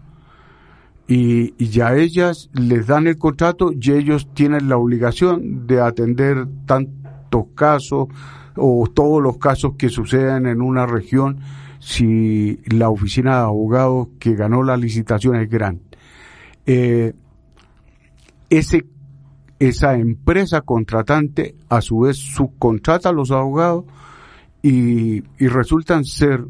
Y, 1.06 1.54
ya 1.66 1.94
ellas 1.94 2.50
les 2.54 2.87
dan 2.87 3.06
el 3.06 3.18
contrato 3.18 3.72
y 3.72 3.92
ellos 3.92 4.28
tienen 4.34 4.68
la 4.68 4.76
obligación 4.76 5.66
de 5.66 5.80
atender 5.80 6.46
tantos 6.66 7.46
casos 7.54 8.08
o 8.56 8.88
todos 8.92 9.22
los 9.22 9.38
casos 9.38 9.74
que 9.76 9.90
suceden 9.90 10.46
en 10.46 10.62
una 10.62 10.87
región 10.87 11.38
si 11.78 12.58
la 12.66 12.88
oficina 12.88 13.37
de 13.37 13.42
abogados 13.42 14.08
que 14.18 14.34
ganó 14.34 14.62
la 14.62 14.76
licitación 14.76 15.37
es 15.37 15.50
grande. 15.50 15.82
Eh, 16.64 17.12
ese, 18.48 18.87
esa 19.59 19.95
empresa 19.95 20.62
contratante 20.62 21.55
a 21.69 21.81
su 21.81 22.01
vez 22.01 22.17
subcontrata 22.17 23.11
a 23.11 23.12
los 23.12 23.31
abogados 23.31 23.85
y, 24.62 25.23
y 25.38 25.49
resultan 25.49 26.05
ser, 26.05 26.45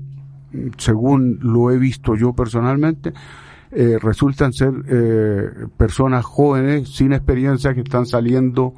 según 0.78 1.38
lo 1.42 1.70
he 1.70 1.78
visto 1.78 2.14
yo 2.16 2.32
personalmente, 2.32 3.12
eh, 3.76 3.98
resultan 4.00 4.52
ser 4.52 4.72
eh, 4.88 5.66
personas 5.76 6.24
jóvenes 6.24 6.90
sin 6.90 7.12
experiencia 7.12 7.74
que 7.74 7.80
están 7.80 8.06
saliendo 8.06 8.74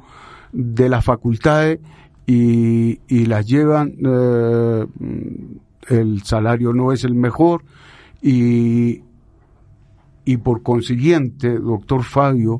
de 0.51 0.89
las 0.89 1.05
facultades 1.05 1.79
y, 2.25 2.99
y 3.07 3.25
las 3.27 3.45
llevan, 3.45 3.93
eh, 4.03 4.85
el 5.89 6.23
salario 6.23 6.73
no 6.73 6.91
es 6.91 7.03
el 7.03 7.13
mejor 7.13 7.63
y, 8.23 9.03
y 10.25 10.37
por 10.37 10.63
consiguiente, 10.63 11.59
doctor 11.59 12.03
Fabio, 12.03 12.59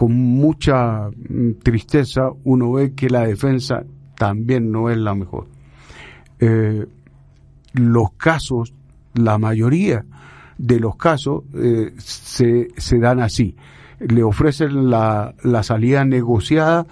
con 0.00 0.14
mucha 0.14 1.10
mm, 1.10 1.58
tristeza 1.62 2.30
uno 2.44 2.72
ve 2.72 2.94
que 2.94 3.10
la 3.10 3.26
defensa 3.26 3.84
también 4.16 4.72
no 4.72 4.88
es 4.88 4.96
la 4.96 5.14
mejor. 5.14 5.46
Eh, 6.38 6.86
los 7.74 8.12
casos, 8.12 8.72
la 9.12 9.36
mayoría 9.36 10.06
de 10.56 10.80
los 10.80 10.96
casos 10.96 11.42
eh, 11.52 11.92
se, 11.98 12.68
se 12.78 12.98
dan 12.98 13.20
así. 13.20 13.56
Le 13.98 14.22
ofrecen 14.22 14.88
la, 14.88 15.34
salida 15.62 16.02
negociada 16.06 16.86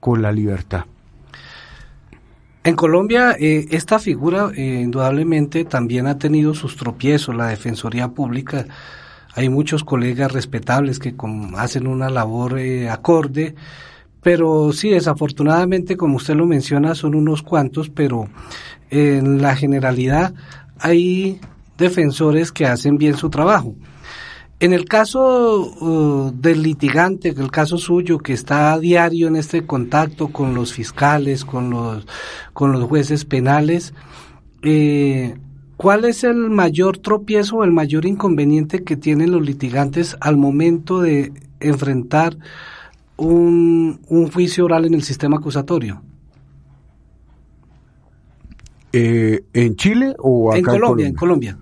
con 0.00 0.20
la 0.20 0.32
libertad. 0.32 0.86
En 2.64 2.74
Colombia, 2.74 3.36
eh, 3.38 3.68
esta 3.70 4.00
figura 4.00 4.50
eh, 4.56 4.80
indudablemente 4.82 5.64
también 5.64 6.08
ha 6.08 6.18
tenido 6.18 6.54
sus 6.54 6.76
tropiezos, 6.76 7.36
la 7.36 7.46
Defensoría 7.46 8.08
Pública. 8.08 8.66
Hay 9.38 9.48
muchos 9.50 9.84
colegas 9.84 10.32
respetables 10.32 10.98
que 10.98 11.14
hacen 11.56 11.86
una 11.86 12.10
labor 12.10 12.58
eh, 12.58 12.90
acorde, 12.90 13.54
pero 14.20 14.72
sí, 14.72 14.88
desafortunadamente, 14.90 15.96
como 15.96 16.16
usted 16.16 16.34
lo 16.34 16.44
menciona, 16.44 16.96
son 16.96 17.14
unos 17.14 17.44
cuantos, 17.44 17.88
pero 17.88 18.28
en 18.90 19.40
la 19.40 19.54
generalidad 19.54 20.34
hay 20.80 21.40
defensores 21.76 22.50
que 22.50 22.66
hacen 22.66 22.98
bien 22.98 23.16
su 23.16 23.30
trabajo. 23.30 23.76
En 24.58 24.72
el 24.72 24.86
caso 24.86 25.70
uh, 25.70 26.32
del 26.34 26.64
litigante, 26.64 27.28
el 27.28 27.52
caso 27.52 27.78
suyo, 27.78 28.18
que 28.18 28.32
está 28.32 28.72
a 28.72 28.80
diario 28.80 29.28
en 29.28 29.36
este 29.36 29.64
contacto 29.64 30.32
con 30.32 30.52
los 30.52 30.72
fiscales, 30.72 31.44
con 31.44 31.70
los, 31.70 32.08
con 32.54 32.72
los 32.72 32.82
jueces 32.88 33.24
penales, 33.24 33.94
eh, 34.62 35.36
¿cuál 35.78 36.04
es 36.04 36.24
el 36.24 36.50
mayor 36.50 36.98
tropiezo 36.98 37.56
o 37.56 37.64
el 37.64 37.72
mayor 37.72 38.04
inconveniente 38.04 38.84
que 38.84 38.98
tienen 38.98 39.30
los 39.30 39.40
litigantes 39.40 40.16
al 40.20 40.36
momento 40.36 41.00
de 41.00 41.32
enfrentar 41.60 42.36
un, 43.16 44.00
un 44.08 44.30
juicio 44.30 44.66
oral 44.66 44.84
en 44.84 44.92
el 44.92 45.02
sistema 45.02 45.38
acusatorio? 45.38 46.02
Eh, 48.92 49.44
¿En 49.54 49.76
Chile 49.76 50.14
o 50.18 50.50
acá 50.50 50.58
en 50.58 50.64
Colombia? 50.64 51.06
En 51.06 51.14
Colombia. 51.14 51.58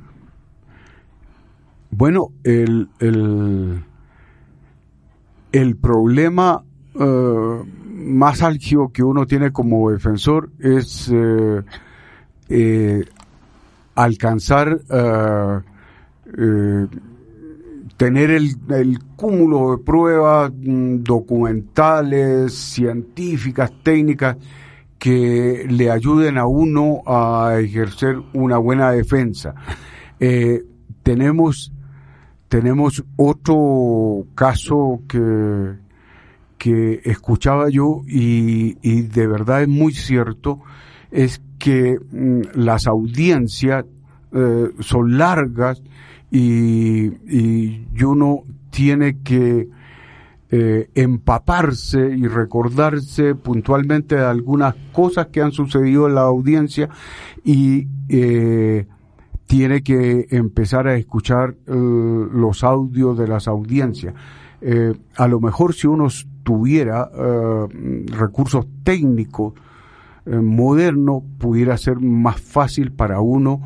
Bueno, 1.90 2.32
el, 2.42 2.88
el, 2.98 3.84
el 5.52 5.76
problema 5.76 6.64
eh, 6.98 7.62
más 7.84 8.42
álgido 8.42 8.90
que 8.92 9.02
uno 9.02 9.26
tiene 9.26 9.52
como 9.52 9.90
defensor 9.90 10.50
es 10.58 11.10
eh, 11.12 11.62
eh, 12.48 13.04
alcanzar 13.96 14.80
tener 17.96 18.30
el, 18.30 18.56
el, 18.70 18.98
cúmulo 19.16 19.72
de 19.72 19.82
pruebas 19.82 20.52
mm, 20.54 21.02
documentales, 21.02 22.52
científicas, 22.52 23.72
técnicas, 23.82 24.36
que 24.98 25.66
le 25.68 25.90
ayuden 25.90 26.38
a 26.38 26.46
uno 26.46 27.02
a 27.06 27.58
ejercer 27.58 28.16
una 28.32 28.58
buena 28.58 28.92
defensa. 28.92 29.54
tenemos 31.02 31.72
tenemos 32.48 33.04
otro 33.16 34.26
caso 34.34 35.02
que, 35.08 35.74
que 36.58 37.00
escuchaba 37.04 37.68
yo 37.68 38.02
y, 38.06 38.78
y 38.82 39.02
de 39.02 39.26
verdad 39.26 39.62
es 39.62 39.68
muy 39.68 39.92
cierto, 39.92 40.60
es 41.10 41.40
que 41.58 41.98
mm, 41.98 42.40
las 42.54 42.86
audiencias 42.86 43.84
eh, 44.32 44.70
son 44.80 45.16
largas 45.16 45.82
y, 46.30 47.06
y, 47.06 47.86
uno 48.04 48.42
tiene 48.70 49.22
que 49.22 49.68
eh, 50.50 50.90
empaparse 50.94 52.14
y 52.14 52.26
recordarse 52.26 53.34
puntualmente 53.34 54.16
de 54.16 54.24
algunas 54.24 54.74
cosas 54.92 55.28
que 55.28 55.40
han 55.40 55.52
sucedido 55.52 56.06
en 56.08 56.16
la 56.16 56.22
audiencia 56.22 56.88
y 57.44 57.86
eh, 58.08 58.86
tiene 59.46 59.82
que 59.82 60.26
empezar 60.30 60.88
a 60.88 60.96
escuchar 60.96 61.54
los 61.66 62.64
audios 62.64 63.16
de 63.16 63.28
las 63.28 63.46
audiencias. 63.46 64.12
A 65.16 65.28
lo 65.28 65.40
mejor 65.40 65.72
si 65.72 65.86
uno 65.86 66.08
tuviera 66.42 67.08
recursos 68.08 68.66
técnicos 68.82 69.52
modernos, 70.26 71.22
pudiera 71.38 71.76
ser 71.76 72.00
más 72.00 72.40
fácil 72.40 72.92
para 72.92 73.20
uno 73.20 73.60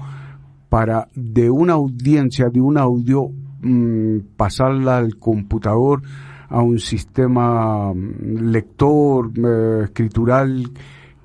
para 0.71 1.09
de 1.15 1.51
una 1.51 1.75
audiencia, 1.75 2.49
de 2.49 2.61
un 2.61 2.79
audio, 2.79 3.29
mm, 3.61 4.19
pasarla 4.37 4.97
al 4.97 5.17
computador 5.17 6.03
a 6.49 6.63
un 6.63 6.79
sistema 6.79 7.93
mm, 7.93 8.51
lector, 8.51 9.33
escritural 9.85 10.71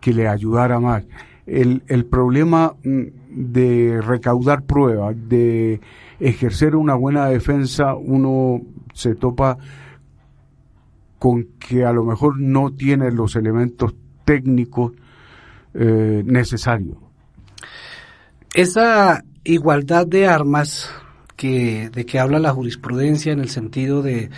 que 0.02 0.14
le 0.14 0.28
ayudara 0.28 0.80
más. 0.80 1.06
El, 1.46 1.84
el 1.88 2.06
problema 2.06 2.74
mm, 2.84 3.04
de 3.30 4.02
recaudar 4.02 4.64
pruebas, 4.64 5.16
de 5.30 5.80
ejercer 6.20 6.76
una 6.76 6.96
buena 6.96 7.28
defensa, 7.28 7.94
uno 7.94 8.62
se 8.94 9.14
topa 9.14 9.58
con 11.20 11.50
que 11.60 11.86
a 11.86 11.94
lo 11.94 12.04
mejor 12.04 12.40
no 12.40 12.72
tiene 12.72 13.12
los 13.12 13.36
elementos 13.36 13.94
técnicos 14.26 14.94
eh, 15.78 16.24
necesarios. 16.26 16.98
Esa 18.54 19.24
igualdad 19.44 20.08
de 20.08 20.28
armas 20.28 20.90
que, 21.36 21.90
de 21.90 22.06
que 22.06 22.20
habla 22.20 22.40
la 22.40 22.54
jurisprudencia 22.54 23.34
en 23.34 23.40
el 23.40 23.50
sentido 23.50 24.02
de 24.02 24.30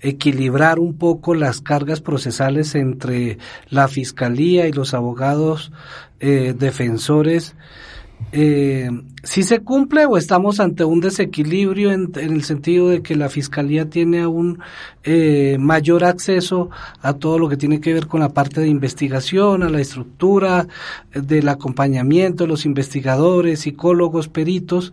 equilibrar 0.00 0.80
un 0.80 0.98
poco 0.98 1.34
las 1.34 1.60
cargas 1.60 2.00
procesales 2.00 2.74
entre 2.74 3.38
la 3.70 3.86
fiscalía 3.86 4.66
y 4.66 4.72
los 4.72 4.94
abogados 4.94 5.72
eh, 6.18 6.54
defensores, 6.58 7.54
eh, 8.30 8.88
si 9.22 9.42
se 9.42 9.60
cumple 9.60 10.06
o 10.06 10.16
estamos 10.16 10.60
ante 10.60 10.84
un 10.84 11.00
desequilibrio 11.00 11.92
en, 11.92 12.12
el 12.14 12.42
sentido 12.44 12.88
de 12.88 13.02
que 13.02 13.16
la 13.16 13.28
fiscalía 13.28 13.90
tiene 13.90 14.20
aún 14.20 14.60
eh, 15.04 15.56
mayor 15.58 16.04
acceso 16.04 16.70
a 17.00 17.14
todo 17.14 17.38
lo 17.38 17.48
que 17.48 17.56
tiene 17.56 17.80
que 17.80 17.92
ver 17.92 18.06
con 18.06 18.20
la 18.20 18.30
parte 18.30 18.60
de 18.60 18.68
investigación, 18.68 19.62
a 19.62 19.68
la 19.68 19.80
estructura 19.80 20.66
del 21.12 21.48
acompañamiento, 21.48 22.46
los 22.46 22.64
investigadores, 22.64 23.60
psicólogos, 23.60 24.28
peritos 24.28 24.92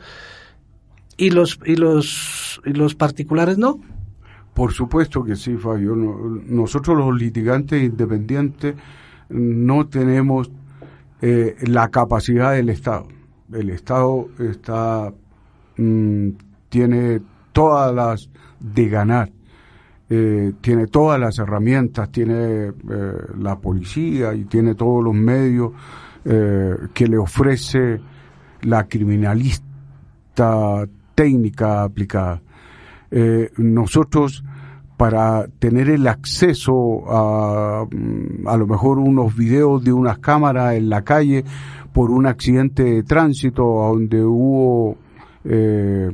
y 1.18 1.30
los 1.30 1.60
y 1.66 1.76
los 1.76 2.62
y 2.66 2.72
los 2.72 2.96
particulares 2.96 3.58
no. 3.58 3.80
Por 4.54 4.74
supuesto 4.74 5.24
que 5.24 5.36
sí, 5.36 5.56
Fabio. 5.56 5.96
nosotros 5.96 6.98
los 6.98 7.18
litigantes 7.18 7.82
independientes 7.82 8.76
no 9.30 9.88
tenemos 9.88 10.52
eh, 11.22 11.56
la 11.62 11.90
capacidad 11.90 12.54
del 12.54 12.70
Estado 12.70 13.08
el 13.54 13.70
Estado 13.70 14.28
está 14.40 15.12
mm, 15.78 16.30
tiene 16.70 17.22
todas 17.52 17.94
las 17.94 18.30
de 18.60 18.90
ganar, 18.90 19.32
eh, 20.10 20.54
tiene 20.62 20.88
todas 20.88 21.20
las 21.20 21.40
herramientas, 21.40 22.12
tiene 22.12 22.68
eh, 22.68 22.74
la 23.40 23.58
policía 23.58 24.34
y 24.34 24.46
tiene 24.46 24.76
todos 24.76 25.04
los 25.04 25.14
medios 25.14 25.72
eh, 26.26 26.76
que 26.94 27.08
le 27.08 27.18
ofrece 27.18 28.00
la 28.62 28.88
criminalista 28.88 30.86
técnica 31.16 31.84
aplicada. 31.84 32.42
nosotros 33.58 34.44
para 35.00 35.48
tener 35.60 35.90
el 35.90 36.06
acceso 36.08 37.06
a 37.08 37.86
mm, 37.90 38.48
a 38.48 38.58
lo 38.58 38.68
mejor 38.68 39.00
unos 39.00 39.34
videos 39.36 39.82
de 39.82 39.94
unas 39.94 40.20
cámaras 40.20 40.76
en 40.76 40.90
la 40.90 41.04
calle 41.04 41.46
por 42.00 42.12
un 42.12 42.28
accidente 42.28 42.82
de 42.82 43.04
tránsito 43.04 43.62
donde 43.62 44.24
hubo 44.24 44.96
eh, 45.44 46.10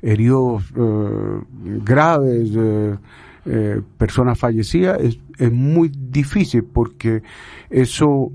heridos 0.00 0.72
eh, 0.76 1.40
graves, 1.84 2.50
eh, 2.54 3.80
personas 3.98 4.38
fallecidas, 4.38 5.00
es, 5.00 5.18
es, 5.36 5.50
muy 5.50 5.88
difícil 5.88 6.62
porque 6.62 7.24
eso, 7.70 8.30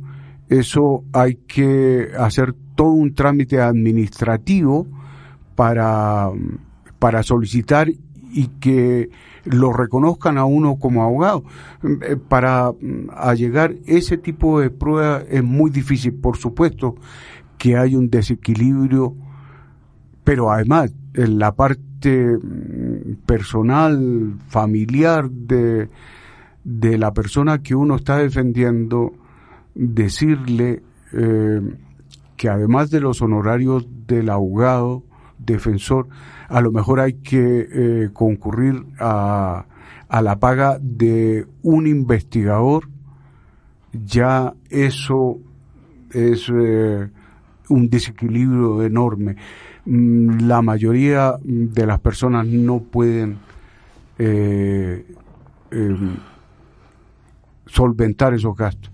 eso 0.50 1.06
hay 1.14 1.36
que 1.36 2.10
hacer 2.20 2.54
todo 2.76 2.92
un 2.92 3.16
trámite 3.16 3.62
administrativo 3.62 4.86
para, 5.56 6.30
para 7.00 7.24
solicitar 7.24 7.88
y 7.90 8.48
que 8.60 9.10
lo 9.46 9.74
reconozcan 9.74 10.38
a 10.38 10.46
uno 10.46 10.78
como 10.78 11.04
abogado. 11.04 11.44
Eh, 11.84 12.16
para 12.16 12.72
mm, 12.72 13.10
allegar 13.16 13.76
ese 13.86 14.18
tipo 14.18 14.60
de 14.60 14.70
pruebas 14.70 15.26
es 15.30 15.44
muy 15.44 15.72
difícil. 15.72 16.14
Por 16.14 16.38
supuesto 16.38 16.96
que 17.58 17.78
hay 17.78 17.96
un 17.96 18.10
desequilibrio, 18.10 19.16
pero 20.24 20.52
además 20.52 20.94
en 21.14 21.40
la 21.40 21.54
parte 21.54 22.38
mm, 22.38 23.26
personal, 23.26 24.36
familiar 24.48 25.30
de, 25.30 25.90
de 26.64 26.98
la 26.98 27.14
persona 27.14 27.62
que 27.62 27.76
uno 27.76 27.96
está 27.96 28.18
defendiendo, 28.18 29.14
decirle 29.74 30.84
eh, 31.14 31.62
que 32.38 32.50
además 32.50 32.90
de 32.90 33.02
los 33.02 33.22
honorarios 33.22 33.88
del 34.08 34.30
abogado, 34.30 35.04
defensor, 35.46 36.08
a 36.48 36.62
lo 36.62 36.72
mejor 36.72 37.00
hay 37.00 37.14
que 37.14 37.68
eh, 37.72 38.10
concurrir 38.14 38.86
a, 39.00 39.66
a 40.12 40.22
la 40.22 40.40
paga 40.40 40.78
de 40.82 41.48
un 41.64 41.88
investigador, 41.88 42.90
ya 43.94 44.54
eso 44.70 45.40
es 46.12 46.52
eh, 46.54 47.10
un 47.70 47.90
desequilibrio 47.90 48.84
enorme. 48.84 49.38
Mm, 49.86 50.48
la 50.48 50.62
mayoría 50.62 51.36
de 51.42 51.86
las 51.86 52.00
personas 52.00 52.46
no 52.46 52.80
pueden 52.80 53.38
eh, 54.20 55.06
em, 55.72 56.18
solventar 57.66 58.34
esos 58.34 58.56
gastos. 58.56 58.92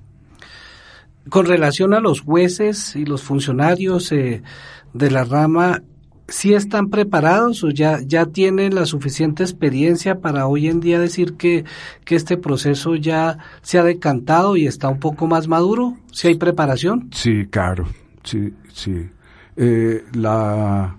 Con 1.29 1.45
relación 1.45 1.93
a 1.93 1.99
los 1.99 2.21
jueces 2.21 2.95
y 2.95 3.05
los 3.05 3.23
funcionarios 3.23 4.11
de 4.11 5.11
la 5.11 5.25
rama, 5.25 5.81
si 6.27 6.53
están 6.53 6.89
preparados 6.89 7.63
o 7.63 7.69
ya, 7.69 7.99
ya 8.05 8.25
tienen 8.25 8.75
la 8.75 8.85
suficiente 8.85 9.43
experiencia 9.43 10.19
para 10.19 10.47
hoy 10.47 10.67
en 10.67 10.79
día 10.79 10.99
decir 10.99 11.33
que, 11.35 11.63
que 12.03 12.15
este 12.15 12.37
proceso 12.37 12.95
ya 12.95 13.37
se 13.61 13.79
ha 13.79 13.83
decantado 13.83 14.57
y 14.57 14.67
está 14.67 14.89
un 14.89 14.99
poco 14.99 15.27
más 15.27 15.47
maduro? 15.47 15.97
¿Si 16.11 16.27
hay 16.27 16.35
preparación? 16.35 17.09
Sí, 17.13 17.45
claro, 17.49 17.87
sí, 18.23 18.53
sí. 18.73 19.09
Eh, 19.55 20.03
la, 20.13 20.97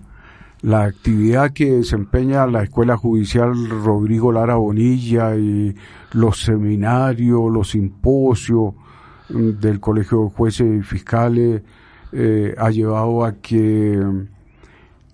la 0.61 0.83
actividad 0.83 1.53
que 1.53 1.71
desempeña 1.73 2.47
la 2.47 2.63
Escuela 2.63 2.97
Judicial 2.97 3.53
Rodrigo 3.69 4.31
Lara 4.31 4.55
Bonilla 4.55 5.35
y 5.35 5.75
los 6.13 6.41
seminarios, 6.41 7.51
los 7.51 7.69
simposios 7.69 8.73
mm, 9.29 9.51
del 9.59 9.79
Colegio 9.79 10.23
de 10.23 10.29
Jueces 10.31 10.79
y 10.79 10.81
Fiscales 10.81 11.61
eh, 12.11 12.55
ha 12.57 12.71
llevado 12.71 13.23
a 13.23 13.33
que 13.35 14.03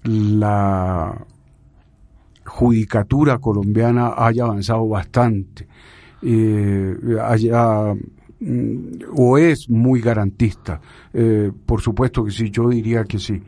la 0.06 1.26
judicatura 2.46 3.40
colombiana 3.40 4.14
haya 4.18 4.44
avanzado 4.44 4.88
bastante, 4.88 5.68
eh, 6.22 6.96
haya, 7.22 7.94
mm, 8.40 8.88
o 9.16 9.38
es 9.38 9.70
muy 9.70 10.02
garantista. 10.02 10.80
Eh, 11.14 11.52
por 11.66 11.82
supuesto 11.82 12.24
que 12.24 12.32
sí, 12.32 12.50
yo 12.50 12.70
diría 12.70 13.04
que 13.04 13.20
sí, 13.20 13.42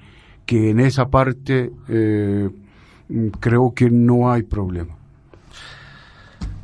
que 0.46 0.72
en 0.72 0.80
esa 0.80 1.10
parte 1.10 1.72
eh, 1.88 2.50
creo 3.39 3.74
que 3.74 3.89
no 3.89 4.32
hay 4.32 4.43
problema. 4.43 4.96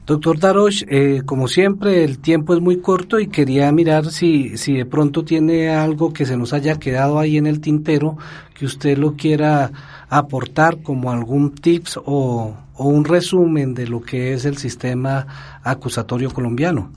Doctor 0.06 0.38
Darosh, 0.38 0.84
como 1.26 1.48
siempre, 1.48 2.04
el 2.04 2.20
tiempo 2.20 2.54
es 2.54 2.60
muy 2.60 2.82
corto 2.82 3.22
y 3.22 3.28
quería 3.28 3.72
mirar 3.72 4.08
si, 4.08 4.58
si 4.58 4.74
de 4.74 4.86
pronto 4.86 5.24
tiene 5.24 5.70
algo 5.70 6.12
que 6.12 6.26
se 6.26 6.36
nos 6.36 6.52
haya 6.52 6.78
quedado 6.78 7.20
ahí 7.20 7.38
en 7.38 7.48
el 7.48 7.62
tintero, 7.62 8.18
que 8.64 8.68
usted 8.68 8.98
lo 8.98 9.16
quiera 9.16 9.74
aportar 10.08 10.82
como 10.82 11.12
algún 11.12 11.54
tips 11.54 12.00
o, 12.06 12.56
un 12.78 13.04
resumen 13.04 13.74
de 13.74 13.88
lo 13.88 14.02
que 14.02 14.32
es 14.32 14.46
el 14.46 14.56
sistema 14.56 15.60
acusatorio 15.64 16.32
colombiano. 16.32 16.90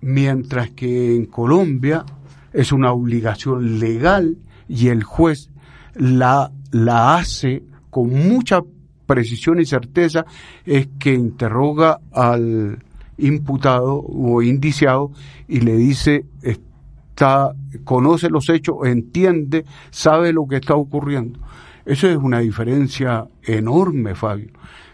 Mientras 0.00 0.70
que 0.70 1.16
en 1.16 1.26
Colombia 1.26 2.04
es 2.52 2.72
una 2.72 2.92
obligación 2.92 3.78
legal 3.78 4.36
y 4.68 4.88
el 4.88 5.02
juez 5.04 5.50
la, 5.94 6.52
la 6.70 7.16
hace 7.16 7.62
con 7.90 8.10
mucha 8.10 8.62
precisión 9.08 9.58
y 9.58 9.64
certeza, 9.64 10.26
es 10.66 10.88
que 10.98 11.14
interroga 11.14 11.98
al 12.12 12.78
imputado 13.16 14.04
o 14.06 14.42
indiciado 14.42 15.10
y 15.48 15.60
le 15.60 15.76
dice, 15.76 16.26
está, 16.42 17.54
conoce 17.84 18.28
los 18.28 18.48
hechos, 18.50 18.76
entiende, 18.84 19.64
sabe 19.90 20.32
lo 20.32 20.46
que 20.46 20.56
está 20.56 20.74
ocurriendo. 20.74 21.40
Eso 21.86 22.06
es 22.06 22.18
una 22.18 22.40
diferencia 22.40 23.26
enorme, 23.42 24.14
Fabio. 24.14 24.50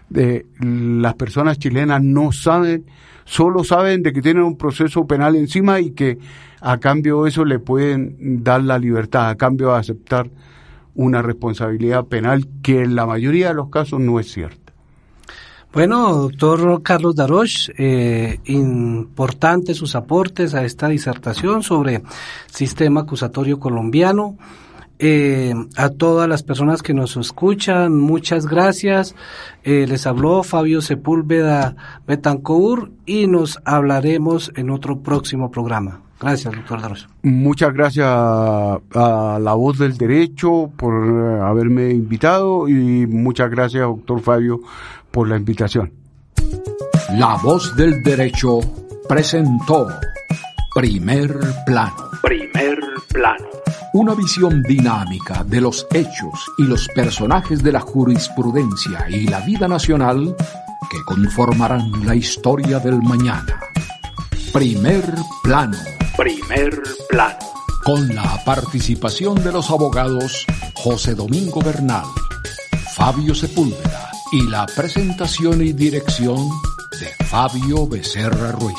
De, 0.09 0.47
las 0.61 1.15
personas 1.15 1.59
chilenas 1.59 2.01
no 2.01 2.31
saben, 2.31 2.87
solo 3.25 3.65
saben 3.65 4.05
de 4.05 4.13
que 4.13 4.23
tienen 4.23 4.45
un 4.45 4.57
proceso 4.57 5.07
penal 5.07 5.35
encima 5.35 5.81
y 5.81 5.91
que 5.91 6.19
a 6.61 6.79
cambio 6.79 7.25
de 7.25 7.31
eso 7.31 7.45
le 7.45 7.59
pueden 7.59 8.45
dar 8.45 8.63
la 8.63 8.79
libertad, 8.79 9.29
a 9.29 9.35
cambio 9.35 9.73
de 9.73 9.79
aceptar 9.79 10.31
una 10.95 11.23
responsabilidad 11.23 12.05
penal 12.07 12.47
que 12.63 12.83
en 12.83 12.95
la 12.95 13.07
mayoría 13.07 13.49
de 13.49 13.55
los 13.55 13.71
casos 13.71 14.01
no 14.01 14.21
es 14.21 14.33
cierta. 14.33 14.65
Bueno, 15.75 16.15
doctor 16.15 16.83
Carlos 16.85 17.17
Daroch, 17.17 17.69
eh, 17.77 18.39
importantes 18.45 19.77
sus 19.77 19.97
aportes 19.97 20.55
a 20.55 20.65
esta 20.65 20.87
disertación 20.87 21.65
sobre 21.65 22.05
sistema 22.47 23.01
acusatorio 23.01 23.59
colombiano. 23.59 24.37
Eh, 25.01 25.53
a 25.77 25.89
todas 25.89 26.29
las 26.29 26.45
personas 26.45 26.81
que 26.81 26.95
nos 26.95 27.17
escuchan, 27.17 27.99
muchas 27.99 28.47
gracias. 28.47 29.17
Eh, 29.65 29.87
les 29.89 30.07
habló 30.07 30.45
Fabio 30.45 30.81
Sepúlveda 30.81 31.75
Betancourt 32.07 32.93
y 33.05 33.27
nos 33.27 33.59
hablaremos 33.65 34.53
en 34.55 34.71
otro 34.71 35.01
próximo 35.01 35.51
programa. 35.51 36.04
Gracias, 36.21 36.55
doctor 36.55 36.81
Daros. 36.81 37.09
Muchas 37.23 37.75
gracias 37.75 38.07
a 38.09 39.39
la 39.41 39.55
voz 39.55 39.79
del 39.79 39.97
derecho 39.97 40.71
por 40.77 40.95
eh, 40.95 41.41
haberme 41.41 41.91
invitado 41.91 42.69
y 42.69 43.07
muchas 43.07 43.51
gracias, 43.51 43.83
doctor 43.83 44.21
Fabio, 44.21 44.61
por 45.11 45.29
la 45.29 45.37
invitación. 45.37 45.93
La 47.19 47.37
voz 47.37 47.77
del 47.77 48.03
derecho 48.03 48.61
presentó 49.09 49.89
Primer 50.75 51.39
Plano. 51.67 52.11
Primer 52.23 52.79
Plano. 53.13 53.47
Una 53.93 54.15
visión 54.15 54.63
dinámica 54.63 55.45
de 55.45 55.61
los 55.61 55.87
hechos 55.93 56.51
y 56.59 56.65
los 56.65 56.89
personajes 56.89 57.63
de 57.63 57.71
la 57.71 57.81
jurisprudencia 57.81 59.09
y 59.09 59.29
la 59.29 59.41
vida 59.41 59.69
nacional 59.69 60.35
que 60.91 60.99
conformarán 61.07 61.93
la 62.05 62.17
historia 62.17 62.81
del 62.81 63.01
mañana. 63.03 63.61
Primer 64.53 65.05
Plano. 65.43 65.79
Primer 66.17 66.81
Plano. 67.09 67.39
Con 67.85 68.15
la 68.15 68.41
participación 68.45 69.35
de 69.43 69.51
los 69.51 69.69
abogados 69.69 70.47
José 70.77 71.15
Domingo 71.15 71.61
Bernal, 71.61 72.05
Fabio 72.95 73.35
Sepúlveda 73.35 74.11
y 74.31 74.49
la 74.49 74.65
presentación 74.65 75.61
y 75.61 75.73
dirección 75.73 76.37
de 77.01 77.25
Fabio 77.25 77.89
Becerra 77.89 78.53
Ruiz. 78.53 78.77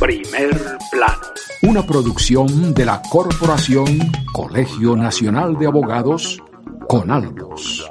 Primer 0.00 0.78
Plano. 0.90 1.20
Una 1.62 1.86
producción 1.86 2.72
de 2.72 2.86
la 2.86 3.02
Corporación 3.02 4.10
Colegio 4.32 4.96
Nacional 4.96 5.58
de 5.58 5.66
Abogados, 5.66 6.42
con 6.88 7.10
Altos. 7.10 7.90